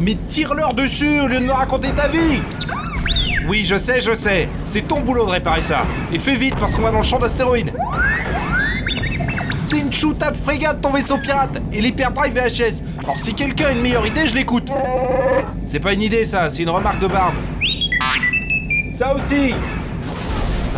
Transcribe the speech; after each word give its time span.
Mais 0.00 0.16
tire-leur 0.30 0.72
dessus 0.72 1.20
au 1.20 1.28
lieu 1.28 1.40
de 1.40 1.44
me 1.44 1.52
raconter 1.52 1.90
ta 1.92 2.08
vie 2.08 2.40
Oui, 3.46 3.64
je 3.64 3.76
sais, 3.76 4.00
je 4.00 4.14
sais. 4.14 4.48
C'est 4.64 4.88
ton 4.88 5.00
boulot 5.00 5.26
de 5.26 5.30
réparer 5.30 5.60
ça. 5.60 5.82
Et 6.10 6.18
fais 6.18 6.36
vite 6.36 6.54
parce 6.56 6.74
qu'on 6.74 6.80
va 6.82 6.90
dans 6.90 6.98
le 6.98 7.04
champ 7.04 7.18
d'astéroïdes. 7.18 7.70
C'est 9.62 9.78
une 9.78 9.92
shootable 9.92 10.36
frégate 10.36 10.80
ton 10.80 10.90
vaisseau 10.90 11.18
pirate 11.18 11.60
et 11.70 11.82
l'hyperdrive 11.82 12.32
VHS. 12.32 12.82
Alors 13.04 13.18
si 13.18 13.34
quelqu'un 13.34 13.66
a 13.66 13.72
une 13.72 13.82
meilleure 13.82 14.06
idée, 14.06 14.26
je 14.26 14.34
l'écoute. 14.34 14.68
C'est 15.66 15.80
pas 15.80 15.92
une 15.92 16.00
idée 16.02 16.24
ça, 16.24 16.48
c'est 16.48 16.62
une 16.62 16.70
remarque 16.70 16.98
de 16.98 17.06
barbe. 17.06 17.34
Ça 18.96 19.14
aussi 19.14 19.54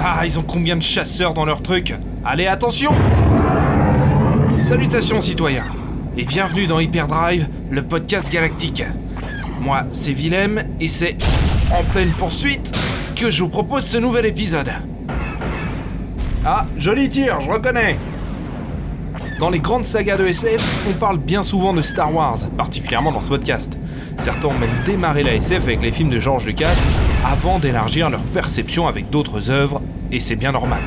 Ah, 0.01 0.23
ils 0.27 0.37
ont 0.37 0.43
combien 0.43 0.75
de 0.77 0.83
chasseurs 0.83 1.33
dans 1.33 1.45
leur 1.45 1.63
truc 1.63 1.95
Allez, 2.25 2.49
attention 2.49 2.93
Salutations 4.59 5.21
citoyens 5.21 5.65
et 6.17 6.25
bienvenue 6.25 6.67
dans 6.67 6.79
Hyperdrive, 6.79 7.49
le 7.71 7.83
podcast 7.83 8.31
galactique. 8.31 8.85
Moi, 9.63 9.85
c'est 9.93 10.11
Willem 10.11 10.65
et 10.81 10.89
c'est 10.89 11.17
en 11.71 11.85
pleine 11.85 12.11
poursuite 12.11 12.73
que 13.15 13.31
je 13.31 13.45
vous 13.45 13.49
propose 13.49 13.85
ce 13.85 13.97
nouvel 13.97 14.27
épisode. 14.27 14.73
Ah, 16.45 16.67
joli 16.77 17.09
tir, 17.09 17.41
je 17.41 17.49
reconnais 17.49 17.97
dans 19.39 19.51
les 19.51 19.61
grandes 19.61 19.85
sagas 19.85 20.17
de 20.17 20.27
SF, 20.27 20.87
on 20.89 20.93
parle 20.93 21.19
bien 21.19 21.43
souvent 21.43 21.73
de 21.73 21.83
Star 21.83 22.15
Wars, 22.15 22.39
particulièrement 22.57 23.11
dans 23.13 23.21
ce 23.21 23.29
podcast. 23.29 23.77
Certains 24.17 24.49
ont 24.49 24.59
même 24.59 24.83
démarré 24.85 25.23
la 25.23 25.35
SF 25.35 25.65
avec 25.65 25.83
les 25.83 25.91
films 25.91 26.11
de 26.11 26.21
George 26.21 26.47
Lucas 26.47 26.77
avant 27.25 27.59
d'élargir 27.59 28.11
leur 28.11 28.23
perception 28.23 28.87
avec 28.87 29.11
d'autres 29.11 29.51
œuvres, 29.51 29.81
et 30.13 30.21
c'est 30.21 30.37
bien 30.37 30.53
normal. 30.53 30.81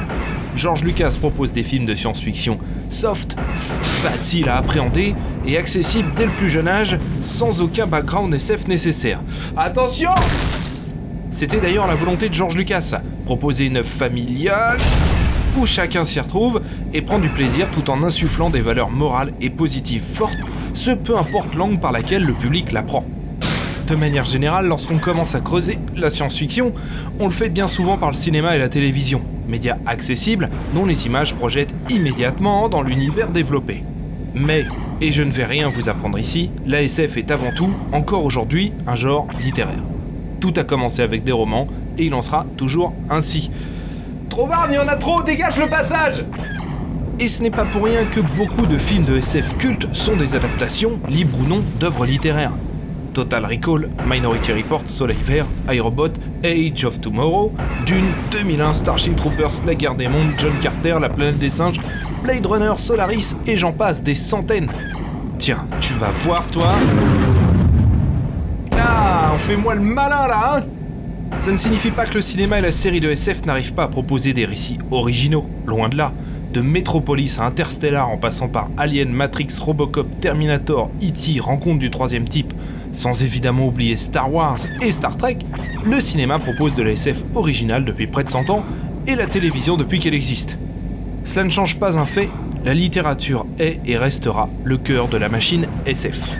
George 0.55 0.83
Lucas 0.83 1.17
propose 1.19 1.51
des 1.51 1.63
films 1.63 1.85
de 1.85 1.95
science-fiction 1.95 2.57
soft, 2.89 3.35
faciles 4.05 4.49
à 4.49 4.57
appréhender 4.57 5.15
et 5.47 5.57
accessibles 5.57 6.11
dès 6.15 6.25
le 6.25 6.31
plus 6.31 6.49
jeune 6.49 6.67
âge, 6.67 6.99
sans 7.21 7.61
aucun 7.61 7.87
background 7.87 8.33
SF 8.33 8.67
nécessaire. 8.67 9.19
Attention 9.57 10.11
C'était 11.31 11.59
d'ailleurs 11.59 11.87
la 11.87 11.95
volonté 11.95 12.29
de 12.29 12.33
George 12.33 12.55
Lucas, 12.55 13.01
proposer 13.25 13.65
une 13.65 13.77
œuvre 13.77 13.89
familiale 13.89 14.77
où 15.57 15.65
chacun 15.65 16.03
s'y 16.03 16.19
retrouve 16.19 16.61
et 16.93 17.01
prend 17.01 17.17
du 17.17 17.29
plaisir 17.29 17.67
tout 17.71 17.89
en 17.89 18.03
insufflant 18.03 18.49
des 18.49 18.61
valeurs 18.61 18.91
morales 18.91 19.33
et 19.41 19.49
positives 19.49 20.03
fortes, 20.03 20.37
ce 20.73 20.91
peu 20.91 21.17
importe 21.17 21.55
l'angle 21.55 21.79
par 21.79 21.91
laquelle 21.91 22.23
le 22.23 22.33
public 22.33 22.71
l'apprend. 22.73 23.05
De 23.87 23.95
manière 23.95 24.25
générale, 24.25 24.67
lorsqu'on 24.67 24.97
commence 24.97 25.35
à 25.35 25.39
creuser 25.39 25.77
la 25.95 26.09
science-fiction, 26.09 26.73
on 27.19 27.25
le 27.25 27.31
fait 27.31 27.49
bien 27.49 27.67
souvent 27.67 27.97
par 27.97 28.11
le 28.11 28.17
cinéma 28.17 28.55
et 28.55 28.59
la 28.59 28.69
télévision, 28.69 29.21
médias 29.47 29.77
accessibles 29.85 30.49
dont 30.73 30.85
les 30.85 31.05
images 31.05 31.35
projettent 31.35 31.73
immédiatement 31.89 32.67
dans 32.67 32.81
l'univers 32.81 33.29
développé. 33.29 33.83
Mais, 34.35 34.65
et 34.99 35.13
je 35.13 35.23
ne 35.23 35.31
vais 35.31 35.45
rien 35.45 35.69
vous 35.69 35.87
apprendre 35.87 36.19
ici, 36.19 36.49
l'ASF 36.65 37.15
est 37.17 37.31
avant 37.31 37.51
tout, 37.51 37.69
encore 37.93 38.25
aujourd'hui, 38.25 38.73
un 38.85 38.95
genre 38.95 39.27
littéraire. 39.41 39.83
Tout 40.41 40.53
a 40.57 40.63
commencé 40.63 41.01
avec 41.01 41.23
des 41.23 41.31
romans, 41.31 41.67
et 41.97 42.05
il 42.05 42.13
en 42.13 42.21
sera 42.21 42.45
toujours 42.57 42.93
ainsi. 43.09 43.49
Trop 44.29 44.49
il 44.69 44.75
y 44.75 44.77
en 44.77 44.87
a 44.87 44.95
trop, 44.95 45.23
dégage 45.23 45.57
le 45.57 45.67
passage 45.67 46.25
Et 47.19 47.29
ce 47.29 47.41
n'est 47.41 47.51
pas 47.51 47.63
pour 47.63 47.85
rien 47.85 48.03
que 48.03 48.19
beaucoup 48.19 48.65
de 48.65 48.77
films 48.77 49.05
de 49.05 49.17
SF 49.17 49.57
cultes 49.57 49.87
sont 49.95 50.17
des 50.17 50.35
adaptations, 50.35 50.99
libres 51.07 51.39
ou 51.39 51.47
non, 51.47 51.63
d'œuvres 51.79 52.05
littéraires. 52.05 52.51
Total 53.15 53.45
Recall, 53.45 53.89
Minority 54.05 54.51
Report, 54.51 54.83
Soleil 54.85 55.17
Vert, 55.23 55.47
iRobot, 55.71 56.11
Age 56.43 56.83
of 56.83 56.99
Tomorrow, 56.99 57.53
Dune, 57.85 58.11
2001, 58.31 58.73
Starship 58.73 59.15
Troopers, 59.15 59.65
La 59.65 59.73
Guerre 59.73 59.95
des 59.95 60.09
Mondes, 60.09 60.33
John 60.37 60.51
Carter, 60.59 60.97
La 60.99 61.07
Planète 61.07 61.39
des 61.39 61.49
Singes, 61.49 61.79
Blade 62.21 62.45
Runner, 62.45 62.73
Solaris 62.75 63.37
et 63.47 63.55
j'en 63.55 63.71
passe, 63.71 64.03
des 64.03 64.15
centaines. 64.15 64.69
Tiens, 65.39 65.65
tu 65.79 65.93
vas 65.93 66.11
voir 66.23 66.45
toi. 66.45 66.73
Ah, 68.77 69.31
on 69.33 69.37
fait 69.37 69.55
moi 69.55 69.75
le 69.75 69.81
malin 69.81 70.27
là, 70.27 70.57
hein 70.57 70.63
ça 71.37 71.51
ne 71.51 71.57
signifie 71.57 71.91
pas 71.91 72.05
que 72.05 72.15
le 72.15 72.21
cinéma 72.21 72.59
et 72.59 72.61
la 72.61 72.71
série 72.71 73.01
de 73.01 73.09
SF 73.09 73.45
n'arrivent 73.45 73.73
pas 73.73 73.83
à 73.83 73.87
proposer 73.87 74.33
des 74.33 74.45
récits 74.45 74.77
originaux, 74.91 75.45
loin 75.65 75.89
de 75.89 75.97
là. 75.97 76.11
De 76.53 76.61
Metropolis 76.61 77.39
à 77.39 77.45
Interstellar 77.45 78.09
en 78.09 78.17
passant 78.17 78.47
par 78.47 78.69
Alien, 78.77 79.11
Matrix, 79.11 79.47
Robocop, 79.59 80.07
Terminator, 80.21 80.89
E.T., 81.03 81.39
Rencontre 81.39 81.79
du 81.79 81.91
troisième 81.91 82.27
type, 82.27 82.53
sans 82.95 83.21
évidemment 83.21 83.67
oublier 83.67 83.95
Star 83.95 84.33
Wars 84.33 84.59
et 84.81 84.91
Star 84.91 85.17
Trek, 85.17 85.37
le 85.85 85.99
cinéma 85.99 86.39
propose 86.39 86.73
de 86.73 86.81
la 86.83 86.91
SF 86.91 87.21
originale 87.35 87.85
depuis 87.85 88.07
près 88.07 88.23
de 88.23 88.29
100 88.29 88.49
ans 88.49 88.63
et 89.05 89.15
la 89.15 89.27
télévision 89.27 89.77
depuis 89.77 89.99
qu'elle 89.99 90.15
existe. 90.15 90.57
Cela 91.23 91.45
ne 91.45 91.49
change 91.51 91.77
pas 91.77 91.99
un 91.99 92.05
fait, 92.05 92.29
la 92.63 92.73
littérature 92.73 93.45
est 93.59 93.79
et 93.85 93.97
restera 93.97 94.49
le 94.63 94.77
cœur 94.77 95.07
de 95.07 95.17
la 95.17 95.29
machine 95.29 95.67
SF 95.85 96.37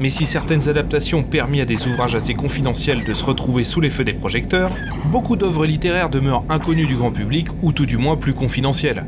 mais 0.00 0.08
si 0.08 0.24
certaines 0.24 0.66
adaptations 0.68 1.18
ont 1.18 1.22
permis 1.22 1.60
à 1.60 1.66
des 1.66 1.86
ouvrages 1.86 2.14
assez 2.14 2.32
confidentiels 2.32 3.04
de 3.04 3.12
se 3.12 3.22
retrouver 3.22 3.64
sous 3.64 3.82
les 3.82 3.90
feux 3.90 4.02
des 4.02 4.14
projecteurs, 4.14 4.72
beaucoup 5.04 5.36
d'œuvres 5.36 5.66
littéraires 5.66 6.08
demeurent 6.08 6.44
inconnues 6.48 6.86
du 6.86 6.96
grand 6.96 7.10
public 7.10 7.48
ou 7.60 7.72
tout 7.72 7.84
du 7.84 7.98
moins 7.98 8.16
plus 8.16 8.32
confidentielles. 8.32 9.04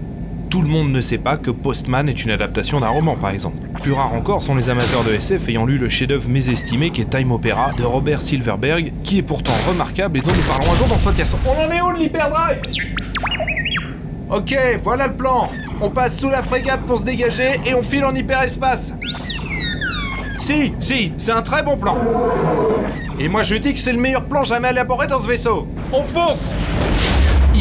Tout 0.53 0.61
le 0.61 0.69
monde 0.69 0.93
ne 0.93 1.01
sait 1.01 1.17
pas 1.17 1.39
que 1.39 1.51
Postman 1.51 2.11
est 2.11 2.25
une 2.25 2.31
adaptation 2.31 2.79
d'un 2.79 2.91
roman, 2.91 3.17
par 3.17 3.31
exemple. 3.31 3.57
Plus 3.81 3.93
rares 3.93 4.13
encore 4.13 4.43
sont 4.43 4.55
les 4.55 4.69
amateurs 4.69 5.03
de 5.03 5.15
SF 5.15 5.49
ayant 5.49 5.65
lu 5.65 5.79
le 5.79 5.89
chef-d'œuvre 5.89 6.29
mésestimé 6.29 6.91
qui 6.91 7.01
est 7.01 7.07
Time 7.07 7.33
Opera 7.33 7.73
de 7.73 7.83
Robert 7.83 8.21
Silverberg, 8.21 8.93
qui 9.03 9.17
est 9.17 9.23
pourtant 9.23 9.55
remarquable 9.67 10.19
et 10.19 10.21
dont 10.21 10.31
nous 10.31 10.43
parlons 10.43 10.71
un 10.71 10.77
jour 10.77 10.89
dans 10.89 10.99
ce 10.99 11.05
podcast. 11.05 11.39
On 11.47 11.53
en 11.53 11.71
est 11.71 11.81
où 11.81 11.95
de 11.95 12.01
l'hyperdrive 12.01 12.61
Ok, 14.29 14.55
voilà 14.85 15.07
le 15.07 15.15
plan. 15.15 15.49
On 15.81 15.89
passe 15.89 16.21
sous 16.21 16.29
la 16.29 16.43
frégate 16.43 16.83
pour 16.83 16.99
se 16.99 17.05
dégager 17.05 17.53
et 17.65 17.73
on 17.73 17.81
file 17.81 18.05
en 18.05 18.15
hyperespace. 18.15 18.93
Si, 20.39 20.75
si, 20.81 21.15
c'est 21.17 21.33
un 21.33 21.41
très 21.41 21.63
bon 21.63 21.79
plan. 21.79 21.97
Et 23.19 23.29
moi 23.29 23.43
je 23.43 23.55
dis 23.55 23.73
que 23.73 23.81
c'est 23.81 23.95
le 23.95 23.99
meilleur 23.99 24.25
plan 24.25 24.45
jamais 24.45 24.69
élaboré 24.69 25.07
dans 25.07 25.19
ce 25.19 25.29
vaisseau. 25.29 25.67
On 25.95 26.03
fonce 26.03 26.53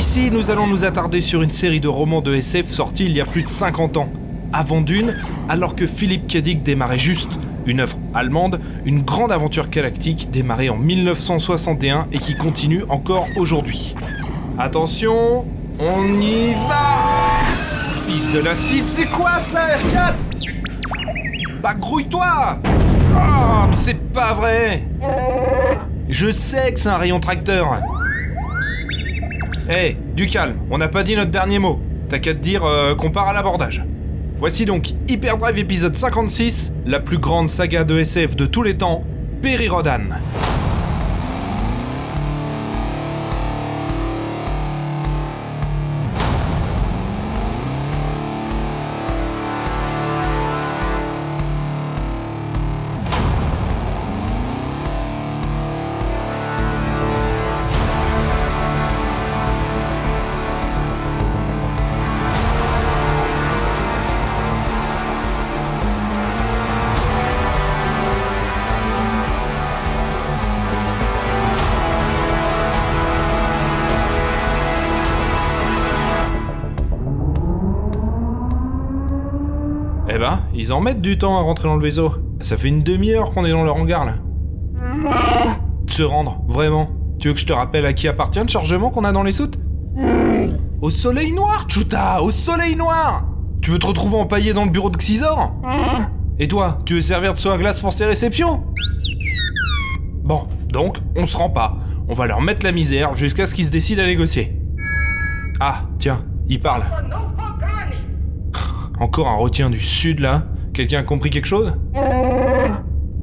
Ici, 0.01 0.31
nous 0.31 0.49
allons 0.49 0.65
nous 0.65 0.83
attarder 0.83 1.21
sur 1.21 1.43
une 1.43 1.51
série 1.51 1.79
de 1.79 1.87
romans 1.87 2.21
de 2.21 2.33
SF 2.33 2.67
sortis 2.71 3.05
il 3.05 3.11
y 3.11 3.21
a 3.21 3.25
plus 3.25 3.43
de 3.43 3.49
50 3.49 3.97
ans. 3.97 4.09
Avant 4.51 4.81
d'une, 4.81 5.15
alors 5.47 5.75
que 5.75 5.85
Philippe 5.85 6.25
K. 6.25 6.37
démarrait 6.63 6.97
juste, 6.97 7.29
une 7.67 7.81
œuvre 7.81 7.95
allemande, 8.15 8.59
une 8.83 9.03
grande 9.03 9.31
aventure 9.31 9.69
galactique 9.69 10.31
démarrée 10.31 10.71
en 10.71 10.75
1961 10.75 12.07
et 12.11 12.17
qui 12.17 12.35
continue 12.35 12.83
encore 12.89 13.27
aujourd'hui. 13.35 13.93
Attention, 14.57 15.45
on 15.77 16.19
y 16.19 16.53
va 16.67 17.45
Fils 18.07 18.31
de 18.31 18.39
l'acide, 18.39 18.87
c'est 18.87 19.05
quoi 19.05 19.39
ça, 19.39 19.67
R4 19.67 20.15
bah 21.61 21.75
grouille-toi 21.75 22.57
Oh, 23.15 23.67
mais 23.69 23.75
c'est 23.75 24.01
pas 24.11 24.33
vrai 24.33 24.81
Je 26.09 26.31
sais 26.31 26.73
que 26.73 26.79
c'est 26.79 26.89
un 26.89 26.97
rayon 26.97 27.19
tracteur 27.19 27.83
Hé, 29.71 29.95
du 30.17 30.27
calme, 30.27 30.57
on 30.69 30.77
n'a 30.77 30.89
pas 30.89 31.01
dit 31.01 31.15
notre 31.15 31.31
dernier 31.31 31.57
mot. 31.57 31.79
T'as 32.09 32.19
qu'à 32.19 32.33
te 32.33 32.39
dire 32.39 32.65
euh, 32.65 32.93
qu'on 32.93 33.09
part 33.09 33.29
à 33.29 33.33
l'abordage. 33.33 33.85
Voici 34.37 34.65
donc 34.65 34.89
Hyperdrive 35.07 35.57
épisode 35.59 35.95
56, 35.95 36.73
la 36.85 36.99
plus 36.99 37.19
grande 37.19 37.47
saga 37.47 37.85
de 37.85 37.97
SF 37.97 38.35
de 38.35 38.45
tous 38.45 38.63
les 38.63 38.75
temps, 38.75 39.05
Perry 39.41 39.69
Rodan. 39.69 40.01
Ils 80.61 80.71
en 80.71 80.79
mettent 80.79 81.01
du 81.01 81.17
temps 81.17 81.39
à 81.39 81.41
rentrer 81.41 81.67
dans 81.67 81.75
le 81.75 81.81
vaisseau. 81.81 82.13
Ça 82.39 82.55
fait 82.55 82.67
une 82.67 82.83
demi-heure 82.83 83.31
qu'on 83.31 83.45
est 83.45 83.49
dans 83.49 83.63
leur 83.63 83.77
hangar 83.77 84.05
là. 84.05 84.13
De 85.87 85.91
se 85.91 86.03
rendre, 86.03 86.43
vraiment. 86.47 86.87
Tu 87.17 87.29
veux 87.29 87.33
que 87.33 87.39
je 87.39 87.47
te 87.47 87.53
rappelle 87.53 87.83
à 87.83 87.93
qui 87.93 88.07
appartient 88.07 88.39
le 88.39 88.47
chargement 88.47 88.91
qu'on 88.91 89.03
a 89.03 89.11
dans 89.11 89.23
les 89.23 89.31
soutes? 89.31 89.59
Au 90.79 90.91
soleil 90.91 91.31
noir, 91.31 91.65
Chuta 91.67 92.21
Au 92.21 92.29
soleil 92.29 92.75
noir 92.75 93.25
Tu 93.63 93.71
veux 93.71 93.79
te 93.79 93.87
retrouver 93.87 94.17
empaillé 94.17 94.53
dans 94.53 94.65
le 94.65 94.69
bureau 94.69 94.91
de 94.91 94.97
Xizor? 94.97 95.51
Et 96.37 96.47
toi, 96.47 96.77
tu 96.85 96.93
veux 96.93 97.01
servir 97.01 97.33
de 97.33 97.39
seau 97.39 97.49
à 97.49 97.57
glace 97.57 97.79
pour 97.79 97.91
ces 97.91 98.05
réceptions? 98.05 98.61
Bon, 100.23 100.45
donc, 100.71 100.97
on 101.17 101.25
se 101.25 101.37
rend 101.37 101.49
pas. 101.49 101.75
On 102.07 102.13
va 102.13 102.27
leur 102.27 102.39
mettre 102.39 102.63
la 102.63 102.71
misère 102.71 103.15
jusqu'à 103.15 103.47
ce 103.47 103.55
qu'ils 103.55 103.65
se 103.65 103.71
décident 103.71 104.03
à 104.03 104.05
négocier. 104.05 104.61
Ah, 105.59 105.85
tiens, 105.97 106.23
il 106.47 106.59
parle. 106.59 106.83
Encore 108.99 109.27
un 109.27 109.37
retien 109.37 109.71
du 109.71 109.79
sud 109.79 110.19
là 110.19 110.43
Quelqu'un 110.81 111.01
a 111.01 111.03
compris 111.03 111.29
quelque 111.29 111.45
chose 111.45 111.73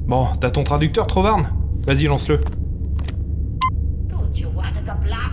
Bon, 0.07 0.27
t'as 0.39 0.49
ton 0.49 0.63
traducteur, 0.63 1.07
Trovarne 1.07 1.51
Vas-y, 1.85 2.05
lance-le. 2.05 2.39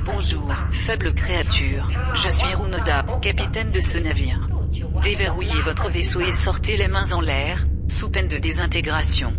Bonjour, 0.05 0.53
faible 0.73 1.15
créature. 1.15 1.89
Je 2.15 2.29
suis 2.29 2.53
Runoda, 2.53 3.07
capitaine 3.23 3.71
de 3.71 3.79
ce 3.79 3.99
navire. 3.99 4.49
Déverrouillez 5.05 5.63
votre 5.65 5.89
vaisseau 5.89 6.19
et 6.19 6.33
sortez 6.33 6.77
les 6.77 6.89
mains 6.89 7.13
en 7.13 7.21
l'air, 7.21 7.65
sous 7.87 8.11
peine 8.11 8.27
de 8.27 8.39
désintégration. 8.39 9.33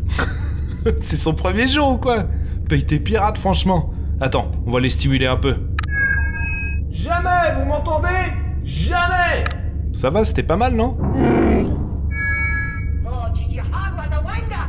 C'est 1.01 1.17
son 1.17 1.33
premier 1.33 1.67
jour 1.67 1.89
ou 1.89 1.97
quoi 1.97 2.23
Paye 2.69 2.85
tes 2.85 3.01
pirates, 3.01 3.37
franchement. 3.37 3.91
Attends, 4.21 4.49
on 4.65 4.71
va 4.71 4.79
les 4.79 4.91
stimuler 4.91 5.27
un 5.27 5.35
peu. 5.35 5.57
Jamais, 6.89 7.53
vous 7.59 7.65
m'entendez? 7.65 8.31
Jamais 8.63 9.43
Ça 9.91 10.09
va, 10.09 10.23
c'était 10.23 10.43
pas 10.43 10.55
mal, 10.55 10.73
non? 10.73 10.97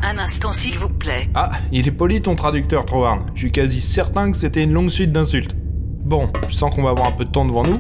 Un 0.09 0.17
instant, 0.17 0.55
s'il 0.55 0.79
vous 0.79 0.89
plaît. 0.89 1.29
Ah, 1.35 1.51
il 1.71 1.87
est 1.87 1.91
poli 1.91 2.23
ton 2.23 2.35
traducteur, 2.35 2.87
Trovarne. 2.87 3.27
Je 3.35 3.41
suis 3.41 3.53
quasi 3.53 3.83
certain 3.83 4.31
que 4.31 4.39
c'était 4.39 4.65
une 4.65 4.73
longue 4.73 4.89
suite 4.89 5.13
d'insultes. 5.13 5.55
Bon, 5.55 6.31
je 6.49 6.55
sens 6.55 6.75
qu'on 6.75 6.83
va 6.83 6.91
avoir 6.91 7.09
un 7.09 7.13
peu 7.13 7.27
de 7.27 7.31
temps 7.31 7.45
devant 7.45 7.63
nous. 7.63 7.79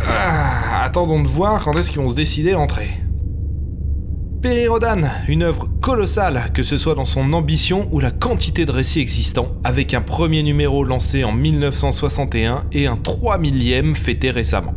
Ah, 0.00 0.84
attendons 0.84 1.22
de 1.22 1.28
voir 1.28 1.62
quand 1.62 1.76
est-ce 1.76 1.90
qu'ils 1.90 2.00
vont 2.00 2.08
se 2.08 2.14
décider 2.14 2.54
à 2.54 2.58
entrer. 2.58 2.88
Périrodan, 4.40 5.02
une 5.28 5.42
œuvre 5.42 5.68
colossale, 5.82 6.50
que 6.54 6.62
ce 6.62 6.78
soit 6.78 6.94
dans 6.94 7.04
son 7.04 7.34
ambition 7.34 7.88
ou 7.90 8.00
la 8.00 8.10
quantité 8.10 8.64
de 8.64 8.72
récits 8.72 9.00
existants, 9.00 9.48
avec 9.64 9.92
un 9.92 10.00
premier 10.00 10.42
numéro 10.42 10.82
lancé 10.82 11.24
en 11.24 11.32
1961 11.32 12.64
et 12.72 12.86
un 12.86 12.96
3 12.96 13.36
millième 13.36 13.94
fêté 13.94 14.30
récemment. 14.30 14.72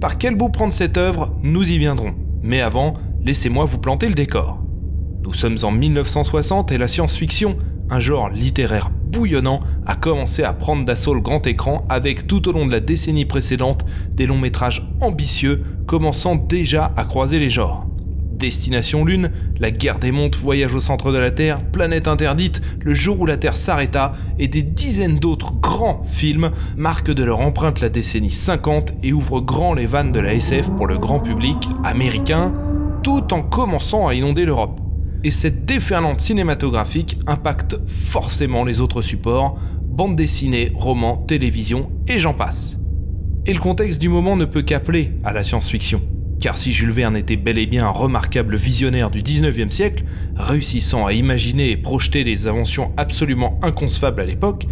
Par 0.00 0.18
quel 0.18 0.36
bout 0.36 0.50
prendre 0.50 0.72
cette 0.72 0.98
œuvre, 0.98 1.34
nous 1.42 1.68
y 1.68 1.78
viendrons. 1.78 2.14
Mais 2.44 2.60
avant, 2.60 2.94
laissez-moi 3.24 3.64
vous 3.64 3.78
planter 3.78 4.06
le 4.06 4.14
décor. 4.14 4.60
Nous 5.22 5.34
sommes 5.34 5.58
en 5.62 5.70
1960 5.70 6.72
et 6.72 6.78
la 6.78 6.86
science-fiction, 6.86 7.58
un 7.90 8.00
genre 8.00 8.30
littéraire 8.30 8.90
bouillonnant, 8.90 9.60
a 9.84 9.94
commencé 9.94 10.42
à 10.44 10.54
prendre 10.54 10.84
d'assaut 10.84 11.12
le 11.12 11.20
grand 11.20 11.46
écran 11.46 11.84
avec 11.90 12.26
tout 12.26 12.48
au 12.48 12.52
long 12.52 12.66
de 12.66 12.72
la 12.72 12.80
décennie 12.80 13.26
précédente 13.26 13.84
des 14.12 14.26
longs 14.26 14.38
métrages 14.38 14.88
ambitieux 15.00 15.62
commençant 15.86 16.36
déjà 16.36 16.92
à 16.96 17.04
croiser 17.04 17.38
les 17.38 17.50
genres. 17.50 17.86
Destination 18.32 19.04
Lune, 19.04 19.30
La 19.58 19.70
guerre 19.70 19.98
des 19.98 20.10
montes, 20.10 20.36
Voyage 20.36 20.74
au 20.74 20.80
centre 20.80 21.12
de 21.12 21.18
la 21.18 21.30
Terre, 21.30 21.62
Planète 21.62 22.08
interdite, 22.08 22.62
Le 22.82 22.94
jour 22.94 23.20
où 23.20 23.26
la 23.26 23.36
Terre 23.36 23.58
s'arrêta 23.58 24.12
et 24.38 24.48
des 24.48 24.62
dizaines 24.62 25.18
d'autres 25.18 25.52
grands 25.60 26.02
films 26.04 26.50
marquent 26.78 27.12
de 27.12 27.24
leur 27.24 27.40
empreinte 27.40 27.82
la 27.82 27.90
décennie 27.90 28.30
50 28.30 28.94
et 29.02 29.12
ouvrent 29.12 29.42
grand 29.42 29.74
les 29.74 29.84
vannes 29.84 30.12
de 30.12 30.20
la 30.20 30.32
SF 30.32 30.70
pour 30.70 30.86
le 30.86 30.96
grand 30.96 31.20
public 31.20 31.68
américain, 31.84 32.54
tout 33.02 33.34
en 33.34 33.42
commençant 33.42 34.08
à 34.08 34.14
inonder 34.14 34.46
l'Europe. 34.46 34.80
Et 35.22 35.30
cette 35.30 35.66
déferlante 35.66 36.20
cinématographique 36.20 37.18
impacte 37.26 37.76
forcément 37.86 38.64
les 38.64 38.80
autres 38.80 39.02
supports, 39.02 39.58
bande 39.82 40.16
dessinée, 40.16 40.72
romans, 40.74 41.18
télévision 41.18 41.90
et 42.08 42.18
j'en 42.18 42.32
passe. 42.32 42.78
Et 43.44 43.52
le 43.52 43.60
contexte 43.60 44.00
du 44.00 44.08
moment 44.08 44.36
ne 44.36 44.46
peut 44.46 44.62
qu'appeler 44.62 45.12
à 45.24 45.32
la 45.32 45.44
science-fiction. 45.44 46.00
Car 46.40 46.56
si 46.56 46.72
Jules 46.72 46.90
Verne 46.90 47.18
était 47.18 47.36
bel 47.36 47.58
et 47.58 47.66
bien 47.66 47.86
un 47.86 47.90
remarquable 47.90 48.56
visionnaire 48.56 49.10
du 49.10 49.22
19e 49.22 49.70
siècle, 49.70 50.04
réussissant 50.36 51.04
à 51.04 51.12
imaginer 51.12 51.70
et 51.70 51.76
projeter 51.76 52.24
des 52.24 52.46
inventions 52.46 52.92
absolument 52.96 53.60
inconcevables 53.62 54.22
à 54.22 54.24
l'époque, 54.24 54.66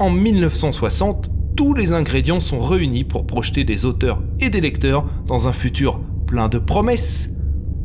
en 0.00 0.10
1960, 0.10 1.30
tous 1.54 1.74
les 1.74 1.92
ingrédients 1.92 2.40
sont 2.40 2.60
réunis 2.60 3.04
pour 3.04 3.24
projeter 3.24 3.62
des 3.62 3.84
auteurs 3.84 4.20
et 4.40 4.50
des 4.50 4.60
lecteurs 4.60 5.06
dans 5.28 5.48
un 5.48 5.52
futur 5.52 6.00
plein 6.26 6.48
de 6.48 6.58
promesses 6.58 7.30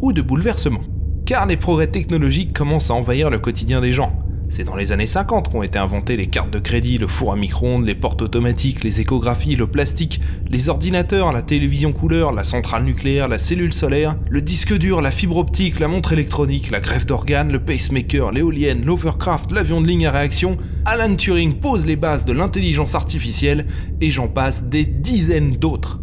ou 0.02 0.14
de 0.14 0.24
bouleversements. 0.24 0.97
Car 1.28 1.46
les 1.46 1.58
progrès 1.58 1.88
technologiques 1.88 2.54
commencent 2.54 2.90
à 2.90 2.94
envahir 2.94 3.30
le 3.30 3.38
quotidien 3.38 3.82
des 3.82 3.92
gens. 3.92 4.18
C'est 4.48 4.64
dans 4.64 4.78
les 4.78 4.94
années 4.94 5.06
50 5.06 5.52
qu'ont 5.52 5.62
été 5.62 5.78
inventées 5.78 6.16
les 6.16 6.28
cartes 6.28 6.52
de 6.52 6.60
crédit, 6.60 6.98
le 6.98 7.08
four 7.08 7.34
à 7.34 7.36
micro-ondes, 7.36 7.86
les 7.86 7.96
portes 7.96 8.22
automatiques, 8.22 8.82
les 8.86 9.02
échographies, 9.02 9.58
le 9.58 9.68
plastique, 9.68 10.22
les 10.50 10.70
ordinateurs, 10.70 11.34
la 11.34 11.42
télévision 11.42 11.92
couleur, 11.92 12.32
la 12.32 12.46
centrale 12.46 12.86
nucléaire, 12.86 13.28
la 13.28 13.40
cellule 13.40 13.74
solaire, 13.74 14.16
le 14.30 14.42
disque 14.42 14.74
dur, 14.78 15.02
la 15.02 15.12
fibre 15.12 15.36
optique, 15.36 15.80
la 15.82 15.90
montre 15.90 16.14
électronique, 16.14 16.72
la 16.72 16.80
greffe 16.80 17.06
d'organes, 17.06 17.52
le 17.52 17.60
pacemaker, 17.60 18.32
l'éolienne, 18.32 18.86
l'overcraft, 18.86 19.52
l'avion 19.52 19.82
de 19.82 19.88
ligne 19.88 20.08
à 20.08 20.12
réaction. 20.12 20.56
Alan 20.86 21.14
Turing 21.14 21.56
pose 21.56 21.86
les 21.86 21.98
bases 21.98 22.24
de 22.24 22.32
l'intelligence 22.32 22.96
artificielle 22.96 23.66
et 24.00 24.12
j'en 24.12 24.30
passe 24.30 24.70
des 24.70 24.86
dizaines 24.86 25.58
d'autres. 25.58 26.00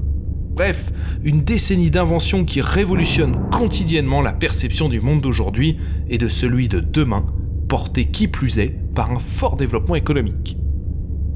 Bref, 0.54 0.92
une 1.24 1.42
décennie 1.42 1.90
d'inventions 1.90 2.44
qui 2.44 2.60
révolutionne 2.60 3.50
quotidiennement 3.50 4.22
la 4.22 4.32
perception 4.32 4.88
du 4.88 5.00
monde 5.00 5.20
d'aujourd'hui 5.20 5.78
et 6.08 6.16
de 6.16 6.28
celui 6.28 6.68
de 6.68 6.78
demain 6.78 7.26
porté 7.68 8.04
qui 8.04 8.28
plus 8.28 8.60
est 8.60 8.76
par 8.94 9.10
un 9.10 9.18
fort 9.18 9.56
développement 9.56 9.96
économique. 9.96 10.56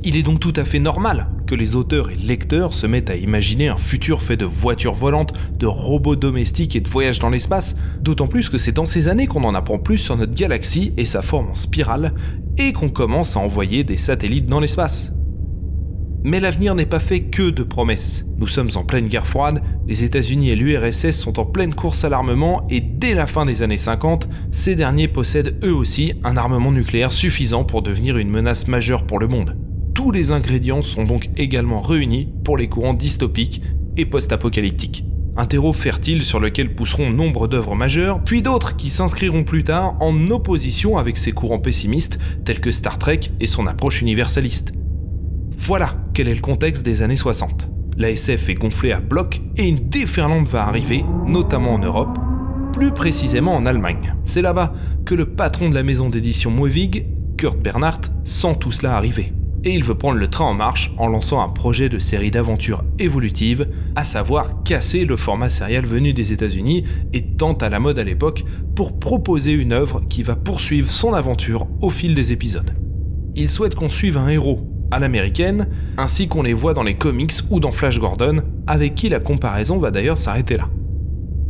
Il 0.05 0.15
est 0.15 0.23
donc 0.23 0.39
tout 0.39 0.53
à 0.55 0.65
fait 0.65 0.79
normal 0.79 1.29
que 1.49 1.57
les 1.57 1.75
auteurs 1.75 2.11
et 2.11 2.15
lecteurs 2.15 2.73
se 2.73 2.87
mettent 2.87 3.11
à 3.11 3.17
imaginer 3.17 3.67
un 3.67 3.77
futur 3.77 4.23
fait 4.23 4.37
de 4.37 4.45
voitures 4.45 4.95
volantes, 4.95 5.33
de 5.59 5.67
robots 5.67 6.15
domestiques 6.15 6.77
et 6.77 6.81
de 6.81 6.89
voyages 6.89 7.19
dans 7.19 7.31
l'espace, 7.31 7.75
d'autant 8.01 8.29
plus 8.29 8.49
que 8.49 8.59
c'est 8.59 8.71
dans 8.71 8.87
ces 8.87 9.09
années 9.09 9.27
qu'on 9.27 9.43
en 9.43 9.57
apprend 9.57 9.81
plus 9.81 9.99
sur 9.99 10.17
notre 10.17 10.35
galaxie 10.35 10.95
et 10.97 11.05
sa 11.05 11.23
forme 11.23 11.49
en 11.51 11.57
spirale, 11.57 12.15
et 12.57 12.73
qu'on 12.73 12.91
commence 12.91 13.37
à 13.37 13.41
envoyer 13.41 13.83
des 13.83 13.97
satellites 13.97 14.47
dans 14.47 14.61
l'espace. 14.61 15.13
Mais 16.29 16.41
l'avenir 16.41 16.75
n'est 16.75 16.85
pas 16.85 17.01
fait 17.01 17.21
que 17.21 17.49
de 17.49 17.63
promesses. 17.63 18.27
Nous 18.37 18.47
sommes 18.47 18.69
en 18.75 18.85
pleine 18.85 19.09
guerre 19.09 19.27
froide, 19.27 19.63
les 19.87 20.05
États-Unis 20.05 20.51
et 20.51 20.57
l'URSS 20.57 21.13
sont 21.13 21.41
en 21.41 21.47
pleine 21.47 21.75
course 21.75 22.05
à 22.05 22.11
l'armement 22.11 22.67
et 22.69 22.83
dès 22.83 23.15
la 23.15 23.25
fin 23.25 23.47
des 23.47 23.63
années 23.63 23.79
50, 23.79 24.29
ces 24.51 24.75
derniers 24.75 25.09
possèdent 25.09 25.59
eux 25.65 25.73
aussi 25.73 26.13
un 26.25 26.37
armement 26.37 26.71
nucléaire 26.71 27.13
suffisant 27.13 27.65
pour 27.65 27.81
devenir 27.81 28.19
une 28.19 28.29
menace 28.29 28.69
majeure 28.69 29.07
pour 29.07 29.21
le 29.21 29.27
monde. 29.27 29.57
Tous 29.95 30.11
les 30.11 30.31
ingrédients 30.31 30.83
sont 30.83 31.05
donc 31.05 31.31
également 31.39 31.81
réunis 31.81 32.29
pour 32.45 32.59
les 32.59 32.69
courants 32.69 32.93
dystopiques 32.93 33.63
et 33.97 34.05
post-apocalyptiques. 34.05 35.07
Un 35.35 35.47
terreau 35.47 35.73
fertile 35.73 36.21
sur 36.21 36.41
lequel 36.41 36.75
pousseront 36.75 37.09
nombre 37.09 37.49
d'œuvres 37.49 37.75
majeures, 37.75 38.23
puis 38.23 38.43
d'autres 38.43 38.77
qui 38.77 38.91
s'inscriront 38.91 39.45
plus 39.45 39.65
tard 39.65 39.97
en 40.01 40.27
opposition 40.27 40.99
avec 40.99 41.17
ces 41.17 41.33
courants 41.33 41.59
pessimistes 41.59 42.19
tels 42.45 42.61
que 42.61 42.71
Star 42.71 42.99
Trek 42.99 43.21
et 43.41 43.47
son 43.47 43.67
approche 43.67 44.03
universaliste. 44.03 44.73
Voilà 45.57 45.97
quel 46.19 46.27
est 46.27 46.35
le 46.35 46.41
contexte 46.41 46.85
des 46.85 47.03
années 47.03 47.17
60. 47.17 47.71
La 47.97 48.11
SF 48.11 48.49
est 48.49 48.57
gonflée 48.57 48.91
à 48.91 48.99
bloc 48.99 49.41
et 49.57 49.69
une 49.69 49.89
déferlante 49.89 50.49
va 50.49 50.67
arriver, 50.67 51.05
notamment 51.25 51.75
en 51.75 51.79
Europe, 51.79 52.19
plus 52.73 52.91
précisément 52.91 53.55
en 53.55 53.65
Allemagne. 53.67 54.17
C'est 54.25 54.43
là-bas 54.43 54.73
que 55.05 55.15
le 55.15 55.27
patron 55.27 55.69
de 55.69 55.77
la 55.77 55.85
maison 55.85 56.09
d'édition 56.09 56.51
Moevig, 56.51 57.07
Kurt 57.37 57.61
Bernhardt, 57.61 58.11
sent 58.25 58.57
tout 58.59 58.73
cela 58.73 58.97
arriver. 58.97 59.33
Et 59.63 59.71
il 59.71 59.85
veut 59.85 59.95
prendre 59.95 60.19
le 60.19 60.27
train 60.27 60.47
en 60.47 60.55
marche 60.55 60.93
en 60.99 61.07
lançant 61.07 61.41
un 61.41 61.51
projet 61.51 61.89
de 61.89 62.01
série 62.01 62.33
d'aventures 62.33 62.83
évolutives, 62.99 63.69
à 63.95 64.03
savoir 64.03 64.65
casser 64.65 65.05
le 65.05 65.17
format 65.17 65.51
sérial 65.51 65.87
venu 65.87 66.15
des 66.15 66.33
États-Unis 66.33 66.83
et 67.13 67.37
tant 67.37 67.53
à 67.53 67.69
la 67.69 67.79
mode 67.79 68.01
à 68.01 68.05
l'époque 68.05 68.45
pour 68.75 68.99
proposer 68.99 69.53
une 69.53 69.73
œuvre 69.73 70.03
qui 70.09 70.25
va 70.25 70.35
poursuivre 70.35 70.91
son 70.91 71.15
aventure 71.15 71.69
au 71.81 71.91
fil 71.91 72.17
des 72.17 72.33
épisodes. 72.33 72.73
Il 73.37 73.49
souhaite 73.49 73.77
qu'on 73.77 73.89
suive 73.89 74.19
un 74.19 74.27
héros 74.27 74.68
à 74.91 74.99
l'américaine, 74.99 75.69
ainsi 75.97 76.29
qu'on 76.29 76.43
les 76.43 76.55
voit 76.55 76.75
dans 76.75 76.83
les 76.83 76.95
comics 76.95 77.33
ou 77.51 77.61
dans 77.61 77.73
Flash 77.73 77.99
Gordon, 77.99 78.43
avec 78.67 78.95
qui 78.95 79.09
la 79.09 79.21
comparaison 79.21 79.79
va 79.79 79.91
d'ailleurs 79.91 80.19
s'arrêter 80.19 80.57
là. 80.57 80.69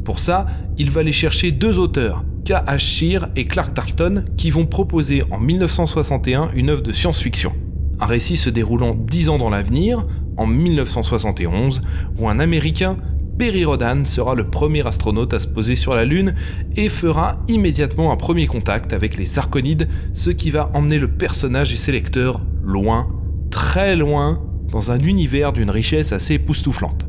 Pour 0.04 0.20
ça, 0.20 0.46
il 0.78 0.90
va 0.90 1.00
aller 1.00 1.12
chercher 1.12 1.52
deux 1.52 1.78
auteurs, 1.78 2.24
K.H. 2.44 2.78
Shear 2.78 3.28
et 3.36 3.44
Clark 3.44 3.74
Tarleton, 3.74 4.24
qui 4.36 4.50
vont 4.50 4.64
proposer 4.64 5.22
en 5.30 5.38
1961 5.38 6.50
une 6.54 6.70
œuvre 6.70 6.82
de 6.82 6.92
science-fiction. 6.92 7.52
Un 8.00 8.06
récit 8.06 8.36
se 8.36 8.48
déroulant 8.48 8.94
dix 8.94 9.28
ans 9.28 9.38
dans 9.38 9.50
l'avenir, 9.50 10.06
en 10.36 10.46
1971, 10.46 11.82
où 12.18 12.28
un 12.28 12.38
Américain, 12.38 12.96
Perry 13.38 13.64
Rodan, 13.64 14.04
sera 14.04 14.34
le 14.34 14.48
premier 14.48 14.86
astronaute 14.86 15.34
à 15.34 15.40
se 15.40 15.48
poser 15.48 15.76
sur 15.76 15.94
la 15.94 16.04
Lune 16.04 16.34
et 16.76 16.88
fera 16.88 17.42
immédiatement 17.48 18.10
un 18.10 18.16
premier 18.16 18.46
contact 18.46 18.92
avec 18.92 19.16
les 19.16 19.38
Arconides, 19.38 19.88
ce 20.14 20.30
qui 20.30 20.50
va 20.50 20.70
emmener 20.74 20.98
le 20.98 21.08
personnage 21.08 21.72
et 21.72 21.76
ses 21.76 21.92
lecteurs 21.92 22.40
loin 22.64 23.08
très 23.50 23.96
loin 23.96 24.42
dans 24.70 24.90
un 24.90 24.98
univers 24.98 25.52
d'une 25.52 25.70
richesse 25.70 26.12
assez 26.12 26.34
époustouflante. 26.34 27.06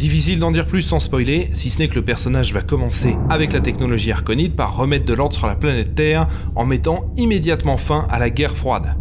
Difficile 0.00 0.38
d'en 0.38 0.50
dire 0.50 0.64
plus 0.64 0.80
sans 0.80 0.98
spoiler, 0.98 1.50
si 1.52 1.68
ce 1.68 1.78
n'est 1.78 1.88
que 1.88 1.96
le 1.96 2.04
personnage 2.04 2.54
va 2.54 2.62
commencer 2.62 3.18
avec 3.28 3.52
la 3.52 3.60
technologie 3.60 4.12
arconide 4.12 4.54
par 4.54 4.76
remettre 4.76 5.04
de 5.04 5.12
l'ordre 5.12 5.34
sur 5.34 5.46
la 5.46 5.56
planète 5.56 5.94
Terre 5.94 6.26
en 6.56 6.64
mettant 6.64 7.12
immédiatement 7.16 7.76
fin 7.76 8.06
à 8.08 8.18
la 8.18 8.30
guerre 8.30 8.56
froide. 8.56 8.96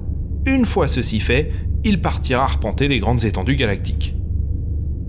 Une 0.46 0.66
fois 0.66 0.90
ceci 0.90 1.22
fait, 1.22 1.54
il 1.86 2.02
partira 2.02 2.44
arpenter 2.44 2.90
les 2.90 3.00
grandes 3.00 3.24
étendues 3.24 3.56
galactiques. 3.56 4.16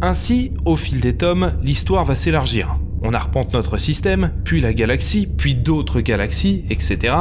Ainsi, 0.00 0.52
au 0.64 0.76
fil 0.76 1.00
des 1.00 1.16
tomes, 1.16 1.52
l'histoire 1.60 2.04
va 2.04 2.14
s'élargir. 2.14 2.78
On 3.02 3.12
arpente 3.12 3.52
notre 3.52 3.76
système, 3.76 4.32
puis 4.44 4.60
la 4.60 4.72
galaxie, 4.72 5.26
puis 5.26 5.56
d'autres 5.56 6.00
galaxies, 6.00 6.64
etc. 6.70 7.14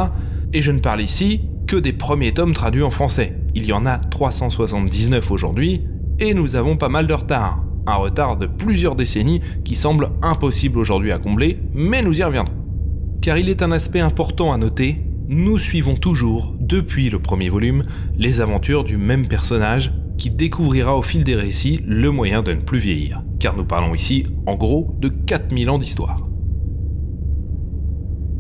Et 0.54 0.62
je 0.62 0.72
ne 0.72 0.80
parle 0.80 1.02
ici 1.02 1.42
que 1.66 1.76
des 1.76 1.94
premiers 1.94 2.34
tomes 2.34 2.54
traduits 2.54 2.84
en 2.84 2.90
français. 2.92 3.39
Il 3.56 3.66
y 3.66 3.74
en 3.74 3.86
a 3.86 3.98
379 3.98 5.32
aujourd'hui, 5.32 5.82
et 6.20 6.34
nous 6.34 6.56
avons 6.56 6.78
pas 6.78 6.90
mal 6.90 7.08
de 7.08 7.14
retard. 7.14 7.64
Un 7.88 7.96
retard 7.96 8.38
de 8.38 8.46
plusieurs 8.46 8.96
décennies 8.96 9.42
qui 9.64 9.76
semble 9.76 10.12
impossible 10.22 10.78
aujourd'hui 10.78 11.12
à 11.12 11.18
combler, 11.18 11.60
mais 11.74 12.02
nous 12.02 12.20
y 12.20 12.24
reviendrons. 12.24 12.56
Car 13.22 13.38
il 13.38 13.50
est 13.50 13.62
un 13.62 13.72
aspect 13.72 14.00
important 14.00 14.54
à 14.54 14.58
noter, 14.58 15.02
nous 15.28 15.60
suivons 15.60 15.96
toujours, 15.96 16.56
depuis 16.60 17.10
le 17.10 17.20
premier 17.20 17.50
volume, 17.50 17.86
les 18.18 18.42
aventures 18.42 18.84
du 18.84 18.98
même 18.98 19.28
personnage 19.28 19.92
qui 20.18 20.30
découvrira 20.30 20.98
au 20.98 21.02
fil 21.02 21.24
des 21.24 21.36
récits 21.36 21.82
le 21.86 22.12
moyen 22.12 22.42
de 22.42 22.54
ne 22.54 22.62
plus 22.62 22.80
vieillir, 22.80 23.24
car 23.40 23.56
nous 23.56 23.66
parlons 23.66 23.96
ici, 23.96 24.24
en 24.46 24.56
gros, 24.56 24.96
de 25.00 25.10
4000 25.10 25.70
ans 25.70 25.78
d'histoire. 25.78 26.29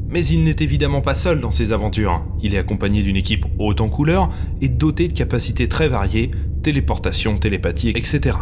Mais 0.09 0.25
il 0.25 0.43
n'est 0.43 0.55
évidemment 0.59 1.01
pas 1.01 1.13
seul 1.13 1.39
dans 1.39 1.51
ses 1.51 1.71
aventures. 1.71 2.23
Il 2.41 2.55
est 2.55 2.57
accompagné 2.57 3.03
d'une 3.03 3.15
équipe 3.15 3.45
haute 3.59 3.79
en 3.79 3.89
couleurs 3.89 4.29
et 4.59 4.67
dotée 4.67 5.07
de 5.07 5.13
capacités 5.13 5.67
très 5.67 5.87
variées, 5.87 6.31
téléportation, 6.63 7.35
télépathie, 7.35 7.89
etc. 7.89 8.37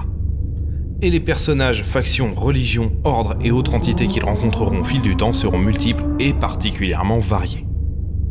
Et 1.01 1.09
les 1.09 1.19
personnages, 1.19 1.83
factions, 1.83 2.33
religions, 2.33 2.93
ordres 3.03 3.35
et 3.43 3.51
autres 3.51 3.75
entités 3.75 4.07
qu'ils 4.07 4.23
rencontreront 4.23 4.79
au 4.79 4.83
fil 4.83 5.01
du 5.01 5.15
temps 5.15 5.33
seront 5.33 5.59
multiples 5.59 6.05
et 6.19 6.33
particulièrement 6.33 7.19
variés. 7.19 7.65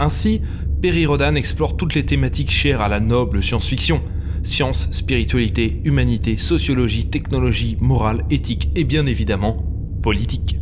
Ainsi, 0.01 0.41
Perry 0.81 1.07
Rodan 1.07 1.35
explore 1.35 1.77
toutes 1.77 1.95
les 1.95 2.07
thématiques 2.07 2.51
chères 2.51 2.81
à 2.81 2.89
la 2.89 3.01
noble 3.01 3.43
science-fiction, 3.43 4.03
science, 4.43 4.89
spiritualité, 4.93 5.81
humanité, 5.85 6.37
sociologie, 6.37 7.07
technologie, 7.07 7.77
morale, 7.81 8.25
éthique 8.31 8.71
et 8.75 8.85
bien 8.85 9.07
évidemment 9.07 9.59
politique. 10.03 10.59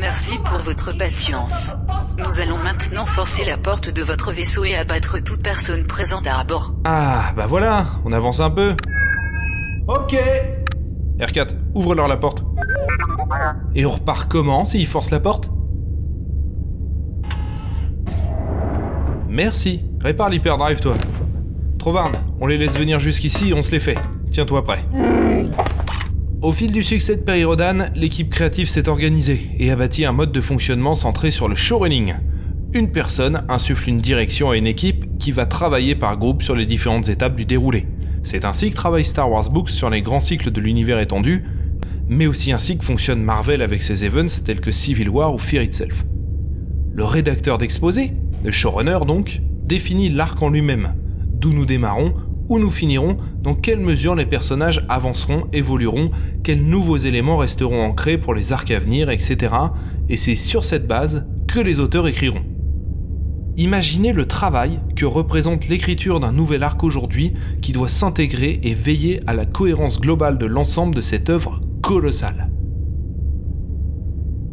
Merci 0.00 0.36
pour 0.38 0.62
votre 0.64 0.96
patience. 0.96 1.74
Nous 2.18 2.40
allons 2.40 2.58
maintenant 2.58 3.06
forcer 3.06 3.44
la 3.44 3.56
porte 3.56 3.88
de 3.88 4.02
votre 4.02 4.32
vaisseau 4.32 4.64
et 4.64 4.74
abattre 4.74 5.18
toute 5.22 5.42
personne 5.42 5.86
présente 5.86 6.26
à 6.26 6.42
bord. 6.44 6.74
Ah, 6.84 7.32
bah 7.36 7.46
voilà, 7.46 7.86
on 8.04 8.12
avance 8.12 8.40
un 8.40 8.50
peu. 8.50 8.74
Ok 9.88 10.16
R4, 11.18 11.48
ouvre-leur 11.74 12.08
la 12.08 12.16
porte. 12.16 12.44
Et 13.74 13.84
on 13.84 13.90
repart 13.90 14.30
comment 14.30 14.64
s'ils 14.64 14.86
forcent 14.86 15.10
la 15.10 15.20
porte? 15.20 15.50
Merci, 19.28 19.84
répare 20.02 20.30
l'hyperdrive 20.30 20.80
toi. 20.80 20.94
Trovarne, 21.78 22.16
on 22.40 22.46
les 22.46 22.58
laisse 22.58 22.78
venir 22.78 23.00
jusqu'ici 23.00 23.50
et 23.50 23.54
on 23.54 23.62
se 23.62 23.70
les 23.70 23.80
fait. 23.80 23.98
Tiens-toi 24.30 24.64
prêt. 24.64 24.84
Au 26.42 26.54
fil 26.54 26.72
du 26.72 26.82
succès 26.82 27.16
de 27.16 27.20
Perirodan, 27.20 27.90
l'équipe 27.94 28.30
créative 28.30 28.66
s'est 28.66 28.88
organisée 28.88 29.50
et 29.58 29.70
a 29.70 29.76
bâti 29.76 30.06
un 30.06 30.12
mode 30.12 30.32
de 30.32 30.40
fonctionnement 30.40 30.94
centré 30.94 31.30
sur 31.30 31.48
le 31.48 31.54
showrunning. 31.54 32.14
Une 32.72 32.90
personne 32.90 33.42
insuffle 33.50 33.90
une 33.90 34.00
direction 34.00 34.48
à 34.48 34.56
une 34.56 34.66
équipe 34.66 35.18
qui 35.18 35.32
va 35.32 35.44
travailler 35.44 35.94
par 35.94 36.16
groupe 36.16 36.42
sur 36.42 36.54
les 36.54 36.64
différentes 36.64 37.10
étapes 37.10 37.36
du 37.36 37.44
déroulé. 37.44 37.86
C'est 38.22 38.46
ainsi 38.46 38.70
que 38.70 38.74
travaille 38.74 39.04
Star 39.04 39.30
Wars 39.30 39.50
Books 39.50 39.68
sur 39.68 39.90
les 39.90 40.00
grands 40.00 40.18
cycles 40.18 40.50
de 40.50 40.62
l'univers 40.62 40.98
étendu, 40.98 41.44
mais 42.08 42.26
aussi 42.26 42.52
ainsi 42.52 42.78
que 42.78 42.86
fonctionne 42.86 43.22
Marvel 43.22 43.60
avec 43.60 43.82
ses 43.82 44.06
events 44.06 44.42
tels 44.42 44.62
que 44.62 44.70
Civil 44.70 45.10
War 45.10 45.34
ou 45.34 45.38
Fear 45.38 45.62
Itself. 45.62 46.06
Le 46.94 47.04
rédacteur 47.04 47.58
d'exposé, 47.58 48.14
le 48.42 48.50
showrunner 48.50 49.00
donc, 49.06 49.42
définit 49.64 50.08
l'arc 50.08 50.40
en 50.42 50.48
lui-même, 50.48 50.94
d'où 51.34 51.52
nous 51.52 51.66
démarrons, 51.66 52.14
nous 52.58 52.70
finirons, 52.70 53.16
dans 53.42 53.54
quelle 53.54 53.80
mesure 53.80 54.14
les 54.14 54.26
personnages 54.26 54.84
avanceront, 54.88 55.46
évolueront, 55.52 56.10
quels 56.42 56.62
nouveaux 56.62 56.96
éléments 56.96 57.36
resteront 57.36 57.82
ancrés 57.82 58.18
pour 58.18 58.34
les 58.34 58.52
arcs 58.52 58.70
à 58.70 58.78
venir, 58.78 59.10
etc. 59.10 59.54
Et 60.08 60.16
c'est 60.16 60.34
sur 60.34 60.64
cette 60.64 60.86
base 60.86 61.26
que 61.46 61.60
les 61.60 61.80
auteurs 61.80 62.08
écriront. 62.08 62.42
Imaginez 63.56 64.12
le 64.12 64.26
travail 64.26 64.80
que 64.96 65.04
représente 65.04 65.68
l'écriture 65.68 66.18
d'un 66.18 66.32
nouvel 66.32 66.62
arc 66.62 66.82
aujourd'hui 66.82 67.34
qui 67.60 67.72
doit 67.72 67.88
s'intégrer 67.88 68.58
et 68.62 68.74
veiller 68.74 69.20
à 69.26 69.34
la 69.34 69.44
cohérence 69.44 70.00
globale 70.00 70.38
de 70.38 70.46
l'ensemble 70.46 70.94
de 70.94 71.00
cette 71.00 71.28
œuvre 71.28 71.60
colossale. 71.82 72.50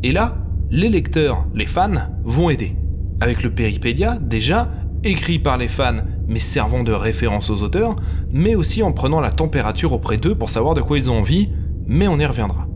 Et 0.04 0.12
là, 0.12 0.38
les 0.70 0.90
lecteurs, 0.90 1.46
les 1.56 1.66
fans, 1.66 2.12
vont 2.26 2.50
aider. 2.50 2.76
Avec 3.20 3.44
le 3.44 3.54
Péripédia, 3.54 4.20
déjà, 4.20 4.70
écrit 5.04 5.40
par 5.40 5.58
les 5.58 5.68
fans 5.68 6.04
mais 6.28 6.40
servant 6.40 6.84
de 6.84 6.92
référence 6.92 7.50
aux 7.50 7.64
auteurs, 7.64 7.96
mais 8.32 8.56
aussi 8.56 8.84
en 8.84 8.92
prenant 8.92 9.20
la 9.20 9.32
température 9.32 9.94
auprès 9.94 10.18
d'eux 10.18 10.36
pour 10.36 10.50
savoir 10.50 10.74
de 10.74 10.82
quoi 10.82 10.98
ils 10.98 11.10
ont 11.10 11.20
envie, 11.20 11.50
mais 11.86 12.08
on 12.08 12.20
y 12.20 12.26
reviendra. 12.26 12.68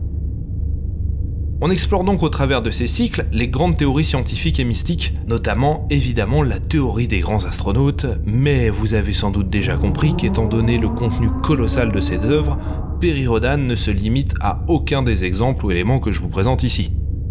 On 1.64 1.70
explore 1.70 2.02
donc 2.02 2.24
au 2.24 2.28
travers 2.28 2.60
de 2.60 2.72
ces 2.72 2.88
cycles 2.88 3.24
les 3.30 3.46
grandes 3.46 3.76
théories 3.76 4.02
scientifiques 4.02 4.58
et 4.58 4.64
mystiques, 4.64 5.14
notamment 5.28 5.86
évidemment 5.90 6.42
la 6.42 6.58
théorie 6.58 7.06
des 7.06 7.20
grands 7.20 7.44
astronautes, 7.44 8.06
mais 8.26 8.68
vous 8.68 8.94
avez 8.94 9.12
sans 9.12 9.30
doute 9.30 9.48
déjà 9.48 9.76
compris 9.76 10.16
qu'étant 10.16 10.46
donné 10.46 10.76
le 10.76 10.88
contenu 10.88 11.28
colossal 11.40 11.92
de 11.92 12.00
cette 12.00 12.24
œuvre, 12.24 12.58
Perry 13.00 13.28
ne 13.58 13.74
se 13.76 13.92
limite 13.92 14.34
à 14.40 14.64
aucun 14.66 15.02
des 15.02 15.24
exemples 15.24 15.66
ou 15.66 15.70
éléments 15.70 16.00
que 16.00 16.10
je 16.10 16.20
vous 16.20 16.28
présente 16.28 16.64
ici. 16.64 16.90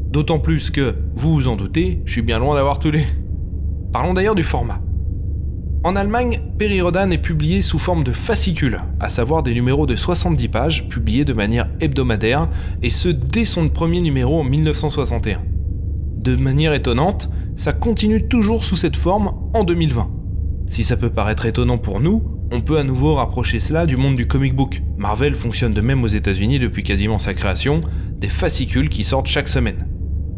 D'autant 0.10 0.40
plus 0.40 0.72
que, 0.72 0.96
vous 1.14 1.34
vous 1.34 1.48
en 1.50 1.58
doutez, 1.58 2.02
je 2.06 2.14
suis 2.14 2.22
bien 2.22 2.40
loin 2.40 2.56
d'avoir 2.56 2.80
tous 2.80 2.92
les... 2.92 3.04
Parlons 3.92 4.14
d'ailleurs 4.14 4.36
du 4.36 4.44
format. 4.44 4.80
En 5.84 5.96
Allemagne, 5.96 6.40
Rodan 6.82 7.10
est 7.10 7.18
publié 7.18 7.64
sous 7.64 7.80
forme 7.80 8.04
de 8.04 8.12
fascicules, 8.12 8.80
à 9.00 9.10
savoir 9.10 9.42
des 9.42 9.56
numéros 9.56 9.88
de 9.88 9.96
70 9.96 10.48
pages 10.48 10.88
publiés 10.88 11.26
de 11.26 11.34
manière 11.34 11.68
hebdomadaire, 11.80 12.50
et 12.84 12.92
ce 12.92 13.10
dès 13.10 13.46
son 13.46 13.68
premier 13.68 14.00
numéro 14.00 14.40
en 14.40 14.44
1961. 14.44 15.42
De 16.18 16.36
manière 16.36 16.74
étonnante, 16.74 17.32
ça 17.56 17.74
continue 17.74 18.28
toujours 18.28 18.64
sous 18.64 18.76
cette 18.76 18.96
forme 18.96 19.32
en 19.56 19.64
2020. 19.64 20.08
Si 20.68 20.84
ça 20.84 20.98
peut 20.98 21.10
paraître 21.10 21.48
étonnant 21.48 21.80
pour 21.80 22.00
nous, 22.00 22.22
on 22.52 22.62
peut 22.62 22.78
à 22.78 22.84
nouveau 22.84 23.16
rapprocher 23.16 23.60
cela 23.60 23.88
du 23.88 23.98
monde 23.98 24.16
du 24.16 24.28
comic 24.28 24.56
book. 24.56 24.84
Marvel 25.00 25.34
fonctionne 25.34 25.74
de 25.74 25.82
même 25.82 26.04
aux 26.04 26.08
États-Unis 26.08 26.60
depuis 26.60 26.84
quasiment 26.84 27.18
sa 27.18 27.34
création, 27.34 27.82
des 28.20 28.30
fascicules 28.30 28.90
qui 28.90 29.04
sortent 29.04 29.26
chaque 29.26 29.48
semaine. 29.48 29.88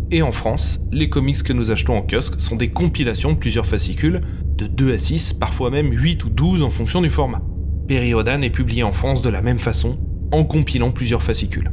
Et 0.10 0.22
en 0.22 0.32
France, 0.32 0.80
les 0.92 1.10
comics 1.10 1.42
que 1.44 1.54
nous 1.54 1.72
achetons 1.72 1.98
en 1.98 2.04
kiosque 2.04 2.40
sont 2.40 2.56
des 2.56 2.70
compilations 2.70 3.32
de 3.32 3.38
plusieurs 3.38 3.66
fascicules, 3.66 4.22
de 4.64 4.68
2 4.68 4.94
à 4.94 4.98
6, 4.98 5.34
parfois 5.34 5.70
même 5.70 5.92
8 5.92 6.24
ou 6.24 6.30
12 6.30 6.64
en 6.64 6.70
fonction 6.70 7.02
du 7.02 7.10
format. 7.10 7.42
Periodan 7.88 8.42
est 8.42 8.50
publié 8.50 8.84
en 8.84 8.92
France 8.92 9.22
de 9.22 9.30
la 9.30 9.42
même 9.42 9.60
façon, 9.60 9.92
en 10.32 10.44
compilant 10.44 10.92
plusieurs 10.92 11.22
fascicules. 11.22 11.72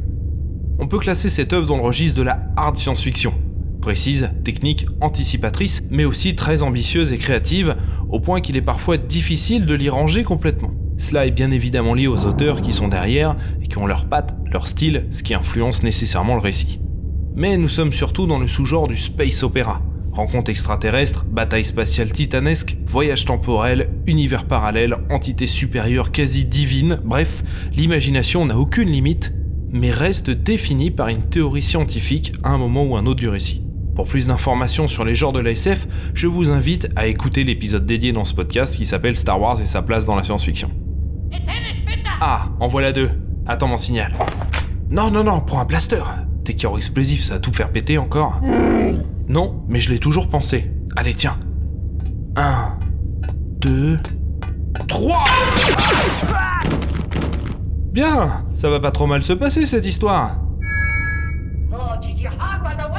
On 0.79 0.87
peut 0.87 0.99
classer 0.99 1.29
cette 1.29 1.53
œuvre 1.53 1.67
dans 1.67 1.77
le 1.77 1.83
registre 1.83 2.17
de 2.17 2.23
la 2.23 2.47
hard 2.57 2.75
science-fiction, 2.75 3.33
précise, 3.81 4.29
technique, 4.43 4.85
anticipatrice, 4.99 5.83
mais 5.89 6.05
aussi 6.05 6.35
très 6.35 6.63
ambitieuse 6.63 7.13
et 7.13 7.17
créative, 7.17 7.75
au 8.09 8.19
point 8.19 8.41
qu'il 8.41 8.57
est 8.57 8.61
parfois 8.61 8.97
difficile 8.97 9.65
de 9.65 9.75
l'y 9.75 9.89
ranger 9.89 10.23
complètement. 10.23 10.71
Cela 10.97 11.25
est 11.25 11.31
bien 11.31 11.51
évidemment 11.51 11.93
lié 11.93 12.07
aux 12.07 12.25
auteurs 12.25 12.61
qui 12.61 12.73
sont 12.73 12.87
derrière 12.87 13.35
et 13.61 13.67
qui 13.67 13.77
ont 13.77 13.87
leurs 13.87 14.07
pattes, 14.07 14.37
leur 14.51 14.67
style, 14.67 15.07
ce 15.11 15.23
qui 15.23 15.33
influence 15.33 15.81
nécessairement 15.81 16.35
le 16.35 16.41
récit. 16.41 16.81
Mais 17.35 17.57
nous 17.57 17.69
sommes 17.69 17.93
surtout 17.93 18.27
dans 18.27 18.37
le 18.37 18.47
sous-genre 18.47 18.87
du 18.87 18.97
space 18.97 19.43
opéra, 19.43 19.81
Rencontre 20.11 20.51
extraterrestre, 20.51 21.25
bataille 21.25 21.63
spatiale 21.63 22.11
titanesque, 22.11 22.75
voyage 22.85 23.25
temporel, 23.25 23.89
univers 24.07 24.45
parallèle, 24.45 24.95
entité 25.09 25.47
supérieure 25.47 26.11
quasi 26.11 26.45
divine, 26.45 26.99
bref, 27.03 27.43
l'imagination 27.73 28.45
n'a 28.45 28.57
aucune 28.57 28.89
limite, 28.89 29.33
mais 29.71 29.91
reste 29.91 30.29
définie 30.29 30.91
par 30.91 31.07
une 31.07 31.23
théorie 31.23 31.61
scientifique 31.61 32.33
à 32.43 32.49
un 32.49 32.57
moment 32.57 32.83
ou 32.83 32.97
un 32.97 33.05
autre 33.05 33.21
du 33.21 33.29
récit. 33.29 33.63
Pour 33.95 34.05
plus 34.05 34.27
d'informations 34.27 34.87
sur 34.87 35.05
les 35.05 35.15
genres 35.15 35.33
de 35.33 35.39
l'ASF, 35.39 35.87
je 36.13 36.27
vous 36.27 36.51
invite 36.51 36.89
à 36.95 37.07
écouter 37.07 37.43
l'épisode 37.43 37.85
dédié 37.85 38.11
dans 38.11 38.23
ce 38.23 38.33
podcast 38.33 38.75
qui 38.75 38.85
s'appelle 38.85 39.15
Star 39.15 39.39
Wars 39.39 39.61
et 39.61 39.65
sa 39.65 39.81
place 39.81 40.05
dans 40.05 40.15
la 40.15 40.23
science-fiction. 40.23 40.71
Ah, 42.19 42.49
en 42.59 42.67
voilà 42.67 42.91
deux. 42.91 43.09
Attends 43.45 43.67
mon 43.67 43.77
signal. 43.77 44.13
Non, 44.89 45.09
non, 45.09 45.23
non, 45.23 45.39
prends 45.41 45.61
un 45.61 45.65
blaster. 45.65 46.03
T'es 46.43 46.53
qui 46.53 46.65
explosif, 46.65 47.23
ça 47.23 47.35
va 47.35 47.39
tout 47.39 47.53
faire 47.53 47.71
péter 47.71 47.97
encore. 47.97 48.41
Non, 49.27 49.63
mais 49.67 49.79
je 49.79 49.91
l'ai 49.91 49.99
toujours 49.99 50.27
pensé. 50.27 50.71
Allez, 50.95 51.13
tiens. 51.13 51.37
1, 52.35 52.79
2, 53.59 53.99
3 54.87 55.23
Bien, 57.91 58.45
ça 58.53 58.69
va 58.69 58.79
pas 58.79 58.91
trop 58.91 59.05
mal 59.05 59.21
se 59.21 59.33
passer 59.33 59.65
cette 59.65 59.85
histoire. 59.85 60.37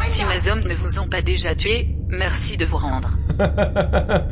Si 0.04 0.22
mes 0.24 0.50
hommes 0.50 0.64
ne 0.68 0.74
vous 0.74 0.98
ont 0.98 1.08
pas 1.08 1.22
déjà 1.22 1.54
tué, 1.54 1.96
merci 2.08 2.56
de 2.56 2.66
vous 2.66 2.76
rendre. 2.76 3.10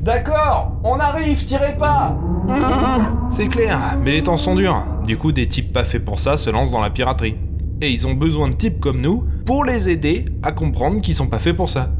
D'accord, 0.00 0.80
on 0.84 1.00
arrive, 1.00 1.44
tirez 1.44 1.76
pas 1.76 2.16
C'est 3.28 3.48
clair, 3.48 3.98
mais 4.00 4.12
les 4.12 4.22
temps 4.22 4.36
sont 4.36 4.54
durs. 4.54 4.86
Du 5.04 5.16
coup, 5.16 5.32
des 5.32 5.48
types 5.48 5.72
pas 5.72 5.82
faits 5.82 6.04
pour 6.04 6.20
ça 6.20 6.36
se 6.36 6.48
lancent 6.48 6.70
dans 6.70 6.80
la 6.80 6.90
piraterie. 6.90 7.36
Et 7.80 7.90
ils 7.90 8.06
ont 8.06 8.14
besoin 8.14 8.48
de 8.48 8.54
types 8.54 8.80
comme 8.80 9.00
nous 9.00 9.26
pour 9.44 9.64
les 9.64 9.88
aider 9.88 10.24
à 10.42 10.52
comprendre 10.52 11.00
qu'ils 11.00 11.14
sont 11.14 11.28
pas 11.28 11.38
faits 11.38 11.56
pour 11.56 11.70
ça. 11.70 11.92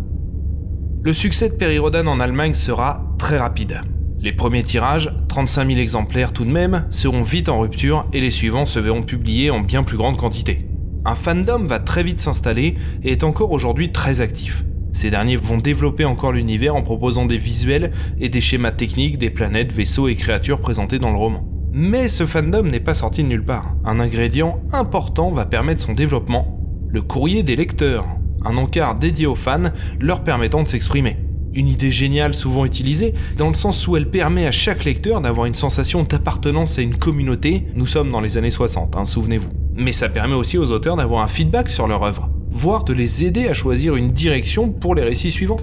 Le 1.03 1.13
succès 1.13 1.49
de 1.49 1.55
Perirodan 1.55 2.07
en 2.07 2.19
Allemagne 2.19 2.55
sera 2.55 3.15
très 3.19 3.39
rapide. 3.39 3.81
Les 4.19 4.33
premiers 4.33 4.63
tirages, 4.63 5.15
35 5.29 5.69
000 5.69 5.79
exemplaires 5.79 6.33
tout 6.33 6.45
de 6.45 6.51
même, 6.51 6.87
seront 6.91 7.23
vite 7.23 7.49
en 7.49 7.61
rupture 7.61 8.09
et 8.13 8.21
les 8.21 8.31
suivants 8.31 8.67
se 8.67 8.81
verront 8.81 9.03
publiés 9.03 9.51
en 9.51 9.61
bien 9.61 9.83
plus 9.83 9.97
grande 9.97 10.17
quantité. 10.17 10.67
Un 11.05 11.15
fandom 11.15 11.67
va 11.67 11.79
très 11.79 12.03
vite 12.03 12.21
s'installer 12.21 12.75
et 13.05 13.13
est 13.13 13.23
encore 13.23 13.53
aujourd'hui 13.53 13.93
très 13.93 14.21
actif. 14.21 14.65
Ces 14.93 15.11
derniers 15.11 15.37
vont 15.37 15.59
développer 15.59 16.07
encore 16.07 16.33
l'univers 16.33 16.75
en 16.75 16.83
proposant 16.83 17.27
des 17.27 17.37
visuels 17.37 17.93
et 18.19 18.31
des 18.31 18.41
schémas 18.41 18.73
techniques 18.73 19.19
des 19.19 19.31
planètes, 19.31 19.73
vaisseaux 19.73 20.09
et 20.09 20.17
créatures 20.17 20.59
présentés 20.59 20.99
dans 20.99 21.11
le 21.11 21.19
roman. 21.19 21.56
Mais 21.79 22.09
ce 22.09 22.25
fandom 22.25 22.63
n'est 22.63 22.81
pas 22.81 22.95
sorti 22.95 23.23
de 23.23 23.29
nulle 23.29 23.45
part. 23.45 23.75
Un 23.85 24.01
ingrédient 24.01 24.63
important 24.73 25.31
va 25.31 25.45
permettre 25.45 25.83
son 25.83 25.93
développement 25.93 26.59
le 26.89 27.03
courrier 27.03 27.43
des 27.43 27.55
lecteurs, 27.55 28.07
un 28.47 28.57
encart 28.57 28.95
dédié 28.95 29.27
aux 29.27 29.35
fans 29.35 29.71
leur 30.01 30.25
permettant 30.25 30.63
de 30.63 30.69
s'exprimer. 30.69 31.19
Une 31.53 31.69
idée 31.69 31.91
géniale 31.91 32.35
souvent 32.35 32.65
utilisée, 32.65 33.13
dans 33.37 33.49
le 33.49 33.55
sens 33.55 33.87
où 33.87 33.95
elle 33.95 34.11
permet 34.11 34.47
à 34.47 34.53
chaque 34.53 34.87
lecteur 34.87 35.21
d'avoir 35.21 35.45
une 35.45 35.55
sensation 35.55 36.03
d'appartenance 36.03 36.79
à 36.79 36.83
une 36.83 36.97
communauté, 36.97 37.67
nous 37.75 37.85
sommes 37.85 38.09
dans 38.09 38.23
les 38.23 38.39
années 38.39 38.49
60, 38.49 38.97
hein, 38.97 39.05
souvenez-vous. 39.05 39.51
Mais 39.75 39.93
ça 39.93 40.09
permet 40.09 40.35
aussi 40.35 40.57
aux 40.57 40.73
auteurs 40.73 40.97
d'avoir 40.97 41.23
un 41.23 41.29
feedback 41.29 41.69
sur 41.69 41.87
leur 41.87 42.03
œuvre, 42.05 42.31
voire 42.51 42.85
de 42.85 42.95
les 42.95 43.23
aider 43.23 43.49
à 43.49 43.53
choisir 43.53 43.97
une 43.97 44.13
direction 44.13 44.71
pour 44.71 44.95
les 44.95 45.03
récits 45.03 45.31
suivants. 45.31 45.61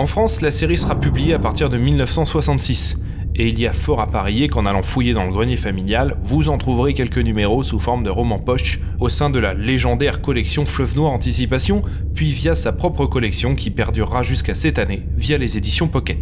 En 0.00 0.06
France, 0.06 0.40
la 0.40 0.50
série 0.50 0.78
sera 0.78 0.98
publiée 0.98 1.34
à 1.34 1.38
partir 1.38 1.68
de 1.68 1.76
1966, 1.76 2.96
et 3.34 3.48
il 3.48 3.60
y 3.60 3.66
a 3.66 3.72
fort 3.74 4.00
à 4.00 4.10
parier 4.10 4.48
qu'en 4.48 4.64
allant 4.64 4.82
fouiller 4.82 5.12
dans 5.12 5.26
le 5.26 5.30
grenier 5.30 5.58
familial, 5.58 6.16
vous 6.22 6.48
en 6.48 6.56
trouverez 6.56 6.94
quelques 6.94 7.18
numéros 7.18 7.62
sous 7.62 7.78
forme 7.78 8.02
de 8.02 8.08
romans 8.08 8.38
poche 8.38 8.80
au 8.98 9.10
sein 9.10 9.28
de 9.28 9.38
la 9.38 9.52
légendaire 9.52 10.22
collection 10.22 10.64
Fleuve 10.64 10.96
Noir 10.96 11.12
Anticipation, 11.12 11.82
puis 12.14 12.32
via 12.32 12.54
sa 12.54 12.72
propre 12.72 13.04
collection 13.04 13.54
qui 13.54 13.68
perdurera 13.68 14.22
jusqu'à 14.22 14.54
cette 14.54 14.78
année 14.78 15.02
via 15.18 15.36
les 15.36 15.58
éditions 15.58 15.86
Pocket. 15.86 16.16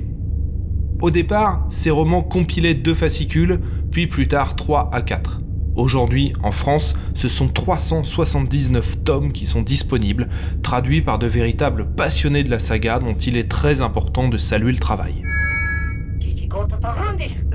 Au 1.01 1.13
départ, 1.13 1.65
ces 1.69 1.91
romans 1.91 2.25
compilaient 2.25 2.75
deux 2.75 2.95
fascicules, 2.95 3.61
puis 3.93 4.09
plus 4.09 4.27
tard 4.27 4.57
3 4.57 4.91
à 4.93 5.03
4. 5.03 5.41
Aujourd'hui, 5.79 6.33
en 6.43 6.51
France, 6.51 6.97
ce 7.15 7.29
sont 7.29 7.47
379 7.47 9.05
tomes 9.05 9.33
qui 9.33 9.47
sont 9.47 9.63
disponibles, 9.63 10.29
traduits 10.61 11.03
par 11.03 11.21
de 11.21 11.29
véritables 11.29 11.87
passionnés 11.95 12.43
de 12.43 12.51
la 12.51 12.59
saga 12.59 12.99
dont 12.99 13.15
il 13.15 13.37
est 13.37 13.49
très 13.49 13.81
important 13.81 14.27
de 14.27 14.37
saluer 14.39 14.73
le 14.73 14.79
travail. 14.79 15.23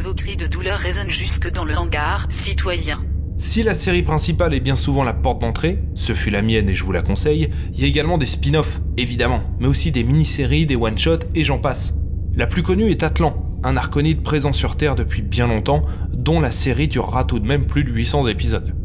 Vos 0.02 0.14
cris 0.16 0.38
de 0.38 0.48
douleur 0.48 0.80
résonnent 0.80 1.10
jusque 1.10 1.52
dans 1.52 1.66
le 1.66 1.76
hangar, 1.76 2.28
citoyen. 2.30 3.04
Si 3.36 3.62
la 3.62 3.74
série 3.74 4.04
principale 4.04 4.54
est 4.54 4.62
bien 4.62 4.76
souvent 4.76 5.04
la 5.04 5.14
porte 5.14 5.42
d'entrée, 5.42 5.80
ce 5.94 6.14
fut 6.14 6.30
la 6.30 6.42
mienne 6.42 6.70
et 6.70 6.76
je 6.76 6.86
vous 6.86 6.94
la 6.94 7.02
conseille, 7.02 7.50
il 7.74 7.82
y 7.82 7.84
a 7.84 7.88
également 7.88 8.18
des 8.18 8.26
spin-offs, 8.26 8.80
évidemment, 8.96 9.42
mais 9.60 9.68
aussi 9.68 9.92
des 9.92 10.06
mini-séries, 10.06 10.66
des 10.66 10.78
one-shots 10.78 11.26
et 11.36 11.44
j'en 11.44 11.58
passe. 11.58 11.98
La 12.36 12.48
plus 12.48 12.64
connue 12.64 12.90
est 12.90 13.04
Atlan, 13.04 13.43
un 13.64 13.78
arconide 13.78 14.22
présent 14.22 14.54
sur 14.54 14.76
Terre 14.76 14.96
depuis 14.96 15.22
bien 15.22 15.48
longtemps, 15.48 15.84
dont 16.12 16.40
la 16.40 16.52
série 16.52 16.88
durera 16.88 17.24
tout 17.24 17.40
de 17.40 17.48
même 17.48 17.66
plus 17.66 17.84
de 17.84 17.92
800 17.92 18.28
épisodes. 18.28 18.76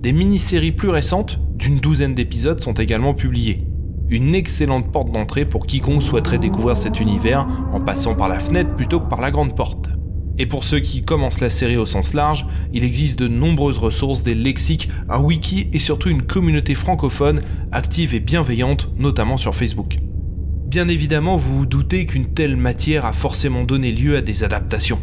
Des 0.00 0.12
mini-séries 0.12 0.72
plus 0.72 0.90
récentes, 0.90 1.40
d'une 1.54 1.78
douzaine 1.78 2.14
d'épisodes, 2.14 2.60
sont 2.60 2.74
également 2.74 3.14
publiées. 3.14 3.66
Une 4.10 4.34
excellente 4.34 4.92
porte 4.92 5.10
d'entrée 5.10 5.46
pour 5.46 5.66
quiconque 5.66 6.02
souhaiterait 6.02 6.38
découvrir 6.38 6.76
cet 6.76 7.00
univers 7.00 7.48
en 7.72 7.80
passant 7.80 8.14
par 8.14 8.28
la 8.28 8.38
fenêtre 8.38 8.74
plutôt 8.76 9.00
que 9.00 9.08
par 9.08 9.22
la 9.22 9.30
grande 9.30 9.56
porte. 9.56 9.88
Et 10.36 10.46
pour 10.46 10.64
ceux 10.64 10.80
qui 10.80 11.04
commencent 11.04 11.40
la 11.40 11.48
série 11.48 11.76
au 11.76 11.86
sens 11.86 12.12
large, 12.12 12.44
il 12.72 12.84
existe 12.84 13.18
de 13.18 13.28
nombreuses 13.28 13.78
ressources, 13.78 14.24
des 14.24 14.34
lexiques, 14.34 14.90
un 15.08 15.20
wiki 15.20 15.70
et 15.72 15.78
surtout 15.78 16.10
une 16.10 16.22
communauté 16.22 16.74
francophone 16.74 17.40
active 17.70 18.14
et 18.14 18.20
bienveillante, 18.20 18.90
notamment 18.98 19.36
sur 19.36 19.54
Facebook. 19.54 19.96
Bien 20.66 20.88
évidemment, 20.88 21.36
vous 21.36 21.58
vous 21.58 21.66
doutez 21.66 22.06
qu'une 22.06 22.26
telle 22.26 22.56
matière 22.56 23.04
a 23.04 23.12
forcément 23.12 23.64
donné 23.64 23.92
lieu 23.92 24.16
à 24.16 24.22
des 24.22 24.44
adaptations. 24.44 24.98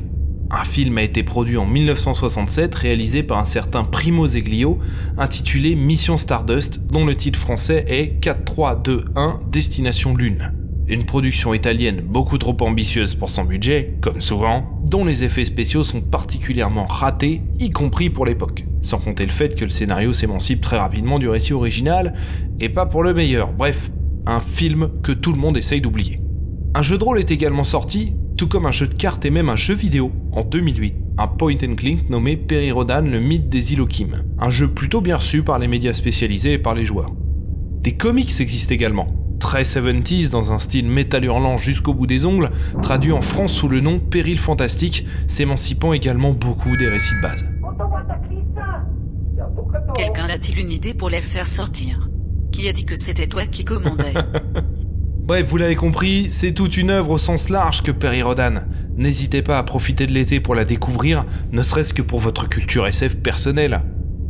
Un 0.50 0.66
film 0.66 0.98
a 0.98 1.04
été 1.04 1.24
produit 1.24 1.56
en 1.56 1.66
1967 1.66 2.76
réalisé 2.76 3.24
par 3.24 3.38
un 3.38 3.46
certain 3.46 3.86
Primo 3.86 4.28
Zeglio 4.28 4.80
intitulé 5.18 5.76
Mission 5.76 6.18
Stardust 6.18 6.82
dont 6.90 7.06
le 7.06 7.16
titre 7.16 7.40
français 7.40 7.86
est 7.88 8.20
4321 8.20 9.40
Destination 9.50 10.14
Lune. 10.14 10.52
Une 10.90 11.06
production 11.06 11.54
italienne 11.54 12.02
beaucoup 12.04 12.38
trop 12.38 12.58
ambitieuse 12.60 13.16
pour 13.16 13.30
son 13.30 13.46
budget, 13.46 13.94
comme 14.02 14.20
souvent, 14.20 14.78
dont 14.84 15.06
les 15.06 15.24
effets 15.24 15.46
spéciaux 15.46 15.86
sont 15.86 16.02
particulièrement 16.02 16.86
ratés, 16.86 17.44
y 17.60 17.70
compris 17.70 18.10
pour 18.10 18.26
l'époque. 18.26 18.66
Sans 18.82 18.98
compter 18.98 19.26
le 19.26 19.32
fait 19.32 19.56
que 19.56 19.64
le 19.64 19.70
scénario 19.70 20.12
s'émancipe 20.12 20.60
très 20.60 20.80
rapidement 20.80 21.18
du 21.18 21.30
récit 21.30 21.54
original, 21.54 22.14
et 22.60 22.68
pas 22.68 22.88
pour 22.88 23.04
le 23.04 23.14
meilleur. 23.14 23.54
Bref, 23.54 23.90
un 24.26 24.40
film 24.40 24.90
que 25.04 25.12
tout 25.12 25.34
le 25.34 25.40
monde 25.40 25.58
essaye 25.58 25.82
d'oublier. 25.82 26.22
Un 26.74 26.82
jeu 26.82 26.98
de 26.98 27.04
rôle 27.04 27.20
est 27.20 27.32
également 27.32 27.64
sorti, 27.64 28.16
tout 28.38 28.48
comme 28.48 28.66
un 28.66 28.72
jeu 28.72 28.88
de 28.88 28.94
cartes 28.94 29.26
et 29.26 29.30
même 29.30 29.50
un 29.50 29.56
jeu 29.56 29.74
vidéo, 29.74 30.12
en 30.32 30.44
2008, 30.44 30.96
un 31.18 31.28
point 31.28 31.56
and 31.64 31.76
click 31.76 32.10
nommé 32.10 32.40
Rodan, 32.72 33.02
le 33.02 33.20
mythe 33.20 33.50
des 33.50 33.74
Ilokim, 33.74 34.14
un 34.40 34.50
jeu 34.50 34.68
plutôt 34.68 35.02
bien 35.02 35.18
reçu 35.18 35.44
par 35.44 35.60
les 35.60 35.68
médias 35.68 35.94
spécialisés 35.94 36.54
et 36.54 36.58
par 36.58 36.74
les 36.74 36.86
joueurs. 36.86 37.12
Des 37.82 37.92
comics 37.92 38.40
existent 38.40 38.74
également, 38.74 39.08
très 39.40 39.64
70s 39.64 40.30
dans 40.30 40.54
un 40.54 40.60
style 40.60 40.88
métal 40.88 41.26
hurlant 41.26 41.58
jusqu'au 41.58 41.94
bout 41.94 42.08
des 42.08 42.26
ongles, 42.26 42.52
traduit 42.82 43.12
en 43.12 43.22
France 43.22 43.54
sous 43.54 43.68
le 43.68 43.82
nom 43.82 44.00
Péril 44.00 44.38
Fantastique, 44.38 45.06
s'émancipant 45.28 45.94
également 45.94 46.32
beaucoup 46.32 46.78
des 46.78 46.88
récits 46.88 47.16
de 47.16 47.22
base. 47.22 47.46
Quelqu'un 49.96 50.30
a-t-il 50.30 50.60
une 50.60 50.72
idée 50.72 50.94
pour 50.94 51.10
les 51.10 51.22
faire 51.22 51.48
sortir? 51.48 52.11
Qui 52.52 52.68
a 52.68 52.74
dit 52.74 52.86
que 52.86 52.96
c'était 52.96 53.28
toi 53.28 53.46
qui 53.46 53.66
commandais 53.66 54.14
Bref, 55.24 55.48
vous 55.48 55.58
l'avez 55.58 55.76
compris, 55.76 56.28
c'est 56.30 56.52
toute 56.52 56.76
une 56.76 56.90
œuvre 56.90 57.12
au 57.12 57.18
sens 57.18 57.50
large 57.50 57.84
que 57.84 57.92
Perry 57.92 58.22
Rodan. 58.22 58.64
N'hésitez 58.98 59.42
pas 59.42 59.58
à 59.58 59.64
profiter 59.64 60.06
de 60.06 60.12
l'été 60.12 60.40
pour 60.40 60.56
la 60.56 60.66
découvrir, 60.66 61.26
ne 61.52 61.64
serait-ce 61.64 61.94
que 61.94 62.02
pour 62.02 62.20
votre 62.20 62.50
culture 62.50 62.86
SF 62.86 63.18
personnelle. 63.18 63.82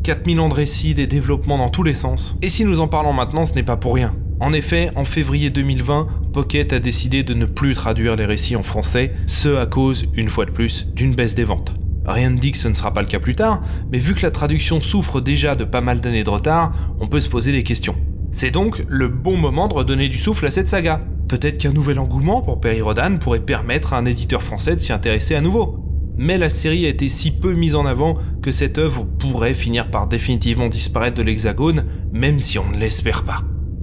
4000 0.04 0.40
ans 0.40 0.50
de 0.50 0.54
récits, 0.54 0.94
des 0.94 1.08
développements 1.08 1.58
dans 1.58 1.70
tous 1.70 1.84
les 1.84 1.96
sens. 1.96 2.38
Et 2.42 2.50
si 2.50 2.66
nous 2.66 2.80
en 2.80 2.88
parlons 2.88 3.14
maintenant, 3.14 3.46
ce 3.46 3.54
n'est 3.54 3.64
pas 3.64 3.78
pour 3.78 3.96
rien. 3.96 4.14
En 4.40 4.54
effet, 4.54 4.92
en 4.96 5.06
février 5.06 5.50
2020, 5.50 6.08
Pocket 6.34 6.74
a 6.74 6.80
décidé 6.80 7.24
de 7.24 7.34
ne 7.34 7.46
plus 7.46 7.74
traduire 7.74 8.16
les 8.16 8.26
récits 8.26 8.56
en 8.56 8.64
français, 8.64 9.14
ce 9.28 9.56
à 9.56 9.66
cause, 9.66 10.06
une 10.16 10.30
fois 10.30 10.46
de 10.46 10.52
plus, 10.52 10.88
d'une 10.94 11.16
baisse 11.16 11.36
des 11.36 11.44
ventes. 11.44 11.74
Rien 12.06 12.32
ne 12.32 12.38
dit 12.38 12.52
que 12.52 12.58
ce 12.58 12.68
ne 12.68 12.74
sera 12.74 12.94
pas 12.94 13.02
le 13.02 13.08
cas 13.08 13.20
plus 13.20 13.36
tard, 13.36 13.62
mais 13.92 14.00
vu 14.00 14.16
que 14.16 14.24
la 14.24 14.32
traduction 14.32 14.82
souffre 14.82 15.22
déjà 15.22 15.56
de 15.56 15.64
pas 15.64 15.82
mal 15.82 16.02
d'années 16.02 16.24
de 16.24 16.30
retard, 16.30 16.74
on 17.00 17.08
peut 17.08 17.20
se 17.20 17.30
poser 17.30 17.52
des 17.52 17.64
questions. 17.64 17.96
C'est 18.32 18.52
donc 18.52 18.84
le 18.88 19.10
bon 19.10 19.36
moment 19.36 19.68
de 19.68 19.74
redonner 19.74 20.08
du 20.08 20.18
souffle 20.18 20.46
à 20.46 20.52
cette 20.52 20.70
saga. 20.70 21.02
Peut-être 21.28 21.58
qu'un 21.58 21.74
nouvel 21.74 22.00
engouement 22.00 22.42
pour 22.42 22.62
Perry 22.62 22.82
Rodan 22.82 23.18
pourrait 23.20 23.42
permettre 23.42 23.94
à 23.94 23.98
un 23.98 24.06
éditeur 24.06 24.42
français 24.42 24.76
de 24.76 24.80
s'y 24.80 24.94
intéresser 24.94 25.36
à 25.36 25.42
nouveau. 25.42 25.78
Mais 26.18 26.38
la 26.38 26.50
série 26.50 26.86
a 26.86 26.90
été 26.90 27.10
si 27.10 27.32
peu 27.32 27.54
mise 27.54 27.76
en 27.76 27.86
avant 27.86 28.18
que 28.42 28.52
cette 28.52 28.78
œuvre 28.78 29.04
pourrait 29.04 29.54
finir 29.54 29.92
par 29.92 30.08
définitivement 30.08 30.70
disparaître 30.70 31.18
de 31.18 31.24
l'Hexagone, 31.24 31.86
même 32.14 32.40
si 32.40 32.58
on 32.58 32.70
ne 32.70 32.78
l'espère 32.78 33.24
pas. 33.24 33.42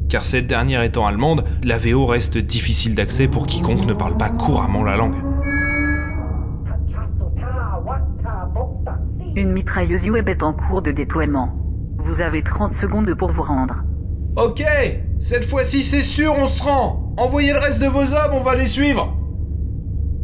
Car 0.08 0.24
cette 0.24 0.46
dernière 0.46 0.82
étant 0.82 1.06
allemande, 1.06 1.44
la 1.62 1.76
VO 1.76 2.06
reste 2.06 2.38
difficile 2.38 2.94
d'accès 2.94 3.28
pour 3.28 3.46
quiconque 3.46 3.86
ne 3.86 3.92
parle 3.92 4.16
pas 4.16 4.30
couramment 4.30 4.82
la 4.82 4.96
langue. 4.96 5.16
Une 9.36 9.52
mitrailleuse 9.52 10.08
web 10.08 10.28
est 10.28 10.42
en 10.42 10.54
cours 10.54 10.80
de 10.80 10.90
déploiement. 10.90 11.50
Vous 11.98 12.20
avez 12.22 12.42
30 12.42 12.76
secondes 12.78 13.12
pour 13.14 13.30
vous 13.32 13.42
rendre. 13.42 13.74
Ok, 14.40 14.62
cette 15.18 15.44
fois-ci 15.44 15.82
c'est 15.82 16.00
sûr, 16.00 16.32
on 16.38 16.46
se 16.46 16.62
rend. 16.62 17.12
Envoyez 17.16 17.52
le 17.52 17.58
reste 17.58 17.82
de 17.82 17.88
vos 17.88 18.14
hommes, 18.14 18.34
on 18.34 18.40
va 18.40 18.54
les 18.54 18.68
suivre. 18.68 19.16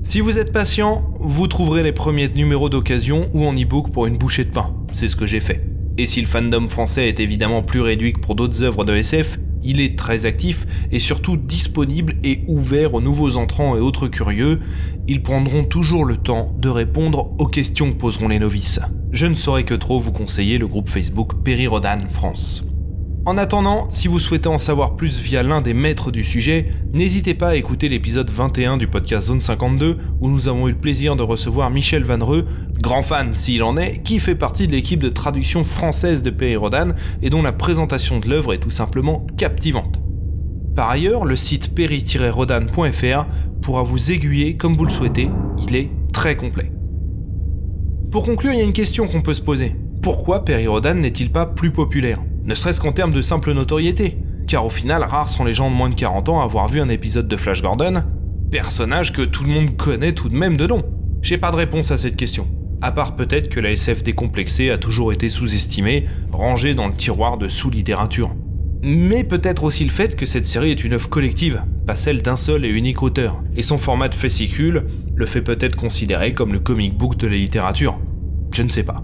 Si 0.04 0.20
vous 0.20 0.38
êtes 0.38 0.52
patient, 0.52 1.02
vous 1.18 1.48
trouverez 1.48 1.82
les 1.82 1.90
premiers 1.90 2.28
numéros 2.28 2.68
d'occasion 2.68 3.26
ou 3.34 3.44
en 3.44 3.52
e-book 3.52 3.90
pour 3.90 4.06
une 4.06 4.16
bouchée 4.16 4.44
de 4.44 4.52
pain. 4.52 4.72
C'est 4.92 5.08
ce 5.08 5.16
que 5.16 5.26
j'ai 5.26 5.40
fait. 5.40 5.66
Et 5.98 6.06
si 6.06 6.20
le 6.20 6.28
fandom 6.28 6.68
français 6.68 7.08
est 7.08 7.18
évidemment 7.18 7.62
plus 7.62 7.80
réduit 7.80 8.12
que 8.12 8.20
pour 8.20 8.36
d'autres 8.36 8.62
œuvres 8.62 8.84
de 8.84 8.94
SF, 8.94 9.40
il 9.64 9.80
est 9.80 9.98
très 9.98 10.26
actif 10.26 10.64
et 10.92 11.00
surtout 11.00 11.36
disponible 11.36 12.14
et 12.22 12.44
ouvert 12.46 12.94
aux 12.94 13.00
nouveaux 13.00 13.36
entrants 13.36 13.76
et 13.76 13.80
autres 13.80 14.06
curieux. 14.06 14.60
Ils 15.08 15.24
prendront 15.24 15.64
toujours 15.64 16.04
le 16.04 16.18
temps 16.18 16.54
de 16.60 16.68
répondre 16.68 17.32
aux 17.38 17.48
questions 17.48 17.90
que 17.90 17.96
poseront 17.96 18.28
les 18.28 18.38
novices. 18.38 18.78
Je 19.10 19.26
ne 19.26 19.34
saurais 19.34 19.64
que 19.64 19.74
trop 19.74 19.98
vous 19.98 20.12
conseiller 20.12 20.58
le 20.58 20.68
groupe 20.68 20.88
Facebook 20.88 21.32
Rodan 21.68 21.98
France. 22.08 22.64
En 23.26 23.38
attendant, 23.38 23.86
si 23.88 24.06
vous 24.06 24.18
souhaitez 24.18 24.50
en 24.50 24.58
savoir 24.58 24.96
plus 24.96 25.18
via 25.18 25.42
l'un 25.42 25.62
des 25.62 25.72
maîtres 25.72 26.10
du 26.10 26.22
sujet, 26.22 26.66
n'hésitez 26.92 27.32
pas 27.32 27.48
à 27.48 27.54
écouter 27.54 27.88
l'épisode 27.88 28.28
21 28.28 28.76
du 28.76 28.86
podcast 28.86 29.28
Zone 29.28 29.40
52 29.40 29.96
où 30.20 30.28
nous 30.28 30.46
avons 30.48 30.68
eu 30.68 30.72
le 30.72 30.78
plaisir 30.78 31.16
de 31.16 31.22
recevoir 31.22 31.70
Michel 31.70 32.04
Vanreux, 32.04 32.44
grand 32.82 33.00
fan 33.00 33.32
s'il 33.32 33.62
en 33.62 33.78
est, 33.78 34.02
qui 34.02 34.18
fait 34.18 34.34
partie 34.34 34.66
de 34.66 34.72
l'équipe 34.72 35.02
de 35.02 35.08
traduction 35.08 35.64
française 35.64 36.22
de 36.22 36.28
Perry 36.28 36.56
Rodan 36.56 36.88
et 37.22 37.30
dont 37.30 37.40
la 37.40 37.52
présentation 37.52 38.20
de 38.20 38.28
l'œuvre 38.28 38.52
est 38.52 38.58
tout 38.58 38.70
simplement 38.70 39.26
captivante. 39.38 40.00
Par 40.76 40.90
ailleurs, 40.90 41.24
le 41.24 41.36
site 41.36 41.74
perry-rodan.fr 41.74 43.26
pourra 43.62 43.82
vous 43.84 44.12
aiguiller 44.12 44.58
comme 44.58 44.76
vous 44.76 44.84
le 44.84 44.90
souhaitez, 44.90 45.30
il 45.66 45.74
est 45.76 45.90
très 46.12 46.36
complet. 46.36 46.70
Pour 48.10 48.26
conclure, 48.26 48.52
il 48.52 48.58
y 48.58 48.62
a 48.62 48.64
une 48.64 48.74
question 48.74 49.08
qu'on 49.08 49.22
peut 49.22 49.32
se 49.32 49.40
poser. 49.40 49.76
Pourquoi 50.02 50.44
Perry 50.44 50.66
Rodan 50.66 50.96
n'est-il 50.96 51.32
pas 51.32 51.46
plus 51.46 51.70
populaire? 51.70 52.20
Ne 52.44 52.54
serait-ce 52.54 52.80
qu'en 52.80 52.92
termes 52.92 53.12
de 53.12 53.22
simple 53.22 53.52
notoriété, 53.52 54.18
car 54.46 54.66
au 54.66 54.70
final, 54.70 55.02
rares 55.02 55.30
sont 55.30 55.44
les 55.44 55.54
gens 55.54 55.70
de 55.70 55.74
moins 55.74 55.88
de 55.88 55.94
40 55.94 56.28
ans 56.28 56.40
à 56.40 56.44
avoir 56.44 56.68
vu 56.68 56.80
un 56.80 56.88
épisode 56.88 57.28
de 57.28 57.36
Flash 57.36 57.62
Gordon, 57.62 58.02
personnage 58.50 59.12
que 59.12 59.22
tout 59.22 59.44
le 59.44 59.50
monde 59.50 59.76
connaît 59.76 60.12
tout 60.12 60.28
de 60.28 60.36
même 60.36 60.56
de 60.56 60.66
nom. 60.66 60.84
J'ai 61.22 61.38
pas 61.38 61.50
de 61.50 61.56
réponse 61.56 61.90
à 61.90 61.96
cette 61.96 62.16
question, 62.16 62.46
à 62.82 62.92
part 62.92 63.16
peut-être 63.16 63.48
que 63.48 63.60
la 63.60 63.70
SF 63.70 64.02
décomplexée 64.02 64.70
a 64.70 64.78
toujours 64.78 65.12
été 65.12 65.30
sous-estimée, 65.30 66.06
rangée 66.32 66.74
dans 66.74 66.86
le 66.86 66.92
tiroir 66.92 67.38
de 67.38 67.48
sous-littérature. 67.48 68.34
Mais 68.82 69.24
peut-être 69.24 69.64
aussi 69.64 69.84
le 69.84 69.90
fait 69.90 70.14
que 70.14 70.26
cette 70.26 70.44
série 70.44 70.70
est 70.70 70.84
une 70.84 70.92
œuvre 70.92 71.08
collective, 71.08 71.62
pas 71.86 71.96
celle 71.96 72.20
d'un 72.20 72.36
seul 72.36 72.66
et 72.66 72.68
unique 72.68 73.02
auteur, 73.02 73.42
et 73.56 73.62
son 73.62 73.78
format 73.78 74.08
de 74.08 74.14
fascicule 74.14 74.84
le 75.14 75.24
fait 75.24 75.40
peut-être 75.40 75.76
considérer 75.76 76.34
comme 76.34 76.52
le 76.52 76.58
comic 76.58 76.94
book 76.94 77.16
de 77.16 77.26
la 77.26 77.36
littérature. 77.36 77.98
Je 78.52 78.62
ne 78.62 78.68
sais 78.68 78.82
pas. 78.82 79.02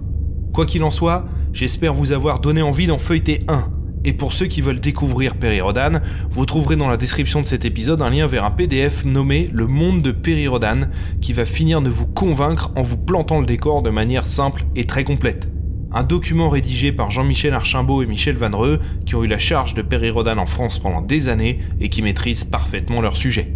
Quoi 0.53 0.66
qu'il 0.66 0.83
en 0.83 0.90
soit, 0.90 1.24
j'espère 1.52 1.94
vous 1.94 2.12
avoir 2.12 2.40
donné 2.40 2.62
envie 2.62 2.86
d'en 2.86 2.98
feuilleter 2.98 3.40
un. 3.48 3.68
Et 4.04 4.14
pour 4.14 4.32
ceux 4.32 4.46
qui 4.46 4.62
veulent 4.62 4.80
découvrir 4.80 5.34
Rodan, 5.62 6.00
vous 6.30 6.46
trouverez 6.46 6.76
dans 6.76 6.88
la 6.88 6.96
description 6.96 7.42
de 7.42 7.46
cet 7.46 7.66
épisode 7.66 8.00
un 8.00 8.08
lien 8.08 8.26
vers 8.26 8.44
un 8.44 8.50
PDF 8.50 9.04
nommé 9.04 9.48
Le 9.52 9.66
monde 9.66 10.00
de 10.00 10.48
Rodan, 10.48 10.88
qui 11.20 11.34
va 11.34 11.44
finir 11.44 11.82
de 11.82 11.90
vous 11.90 12.06
convaincre 12.06 12.70
en 12.76 12.82
vous 12.82 12.96
plantant 12.96 13.40
le 13.40 13.46
décor 13.46 13.82
de 13.82 13.90
manière 13.90 14.26
simple 14.26 14.64
et 14.74 14.86
très 14.86 15.04
complète. 15.04 15.48
Un 15.92 16.02
document 16.02 16.48
rédigé 16.48 16.92
par 16.92 17.10
Jean-Michel 17.10 17.52
Archimbault 17.52 18.02
et 18.02 18.06
Michel 18.06 18.36
Vanreux, 18.36 18.78
qui 19.04 19.16
ont 19.16 19.24
eu 19.24 19.26
la 19.26 19.38
charge 19.38 19.74
de 19.74 20.10
Rodan 20.10 20.38
en 20.38 20.46
France 20.46 20.78
pendant 20.78 21.02
des 21.02 21.28
années 21.28 21.58
et 21.80 21.88
qui 21.88 22.00
maîtrisent 22.00 22.44
parfaitement 22.44 23.02
leur 23.02 23.16
sujet. 23.16 23.52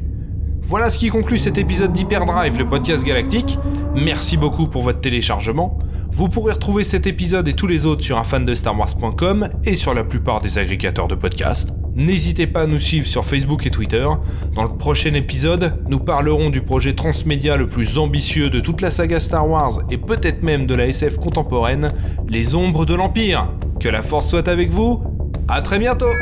Voilà 0.62 0.90
ce 0.90 0.98
qui 0.98 1.09
conclut 1.09 1.38
cet 1.38 1.59
épisode 1.59 1.92
d'Hyperdrive, 1.92 2.59
le 2.59 2.68
podcast 2.68 3.04
galactique. 3.04 3.59
Merci 3.94 4.37
beaucoup 4.37 4.64
pour 4.64 4.83
votre 4.83 5.00
téléchargement. 5.00 5.78
Vous 6.16 6.29
pourrez 6.29 6.53
retrouver 6.53 6.85
cet 6.85 7.09
épisode 7.09 7.48
et 7.48 7.55
tous 7.55 7.66
les 7.66 7.87
autres 7.87 8.03
sur 8.03 8.18
unfandestarwars.com 8.18 9.48
et 9.64 9.74
sur 9.74 9.94
la 9.94 10.05
plupart 10.05 10.40
des 10.40 10.59
agrégateurs 10.59 11.09
de 11.09 11.16
podcasts. 11.16 11.70
N'hésitez 11.96 12.46
pas 12.46 12.62
à 12.62 12.66
nous 12.66 12.79
suivre 12.79 13.07
sur 13.07 13.24
Facebook 13.24 13.66
et 13.66 13.70
Twitter. 13.70 14.07
Dans 14.55 14.62
le 14.62 14.77
prochain 14.77 15.12
épisode, 15.14 15.74
nous 15.88 15.98
parlerons 15.98 16.50
du 16.50 16.61
projet 16.61 16.94
transmédia 16.94 17.57
le 17.57 17.66
plus 17.66 17.98
ambitieux 17.98 18.48
de 18.48 18.61
toute 18.61 18.81
la 18.81 18.92
saga 18.92 19.18
Star 19.18 19.48
Wars 19.48 19.81
et 19.90 19.98
peut-être 19.98 20.44
même 20.44 20.66
de 20.66 20.77
la 20.77 20.87
SF 20.87 21.16
contemporaine, 21.16 21.88
Les 22.29 22.55
Ombres 22.55 22.87
de 22.87 22.94
l'Empire. 22.94 23.48
Que 23.81 23.88
la 23.88 24.03
force 24.03 24.29
soit 24.31 24.46
avec 24.46 24.70
vous. 24.70 25.03
À 25.48 25.62
très 25.62 25.81
bientôt. 25.81 26.12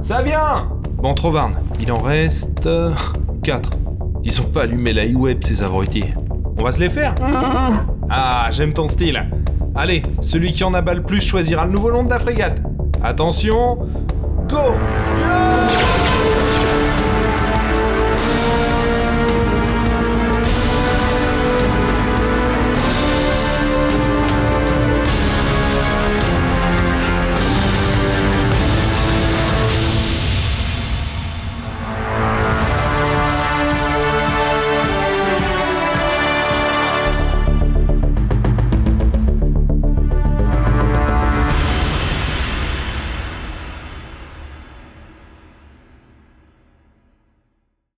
Ça 0.00 0.20
vient 0.22 0.68
Bon, 0.96 1.14
Trovarne, 1.14 1.54
il 1.80 1.92
en 1.92 2.02
reste... 2.02 2.68
4. 3.44 3.70
Ils 4.24 4.40
ont 4.40 4.46
pas 4.46 4.62
allumé 4.62 4.92
la 4.92 5.04
e-web, 5.04 5.38
ces 5.42 5.62
abrutis. 5.62 6.04
On 6.62 6.64
va 6.64 6.70
se 6.70 6.78
les 6.78 6.90
faire 6.90 7.12
Ah, 8.08 8.46
j'aime 8.52 8.72
ton 8.72 8.86
style. 8.86 9.20
Allez, 9.74 10.00
celui 10.20 10.52
qui 10.52 10.62
en 10.62 10.72
abat 10.74 10.94
le 10.94 11.02
plus 11.02 11.20
choisira 11.20 11.64
le 11.64 11.72
nouveau 11.72 11.90
nom 11.90 12.04
de 12.04 12.08
la 12.08 12.20
frégate. 12.20 12.62
Attention, 13.02 13.78
go 14.48 14.72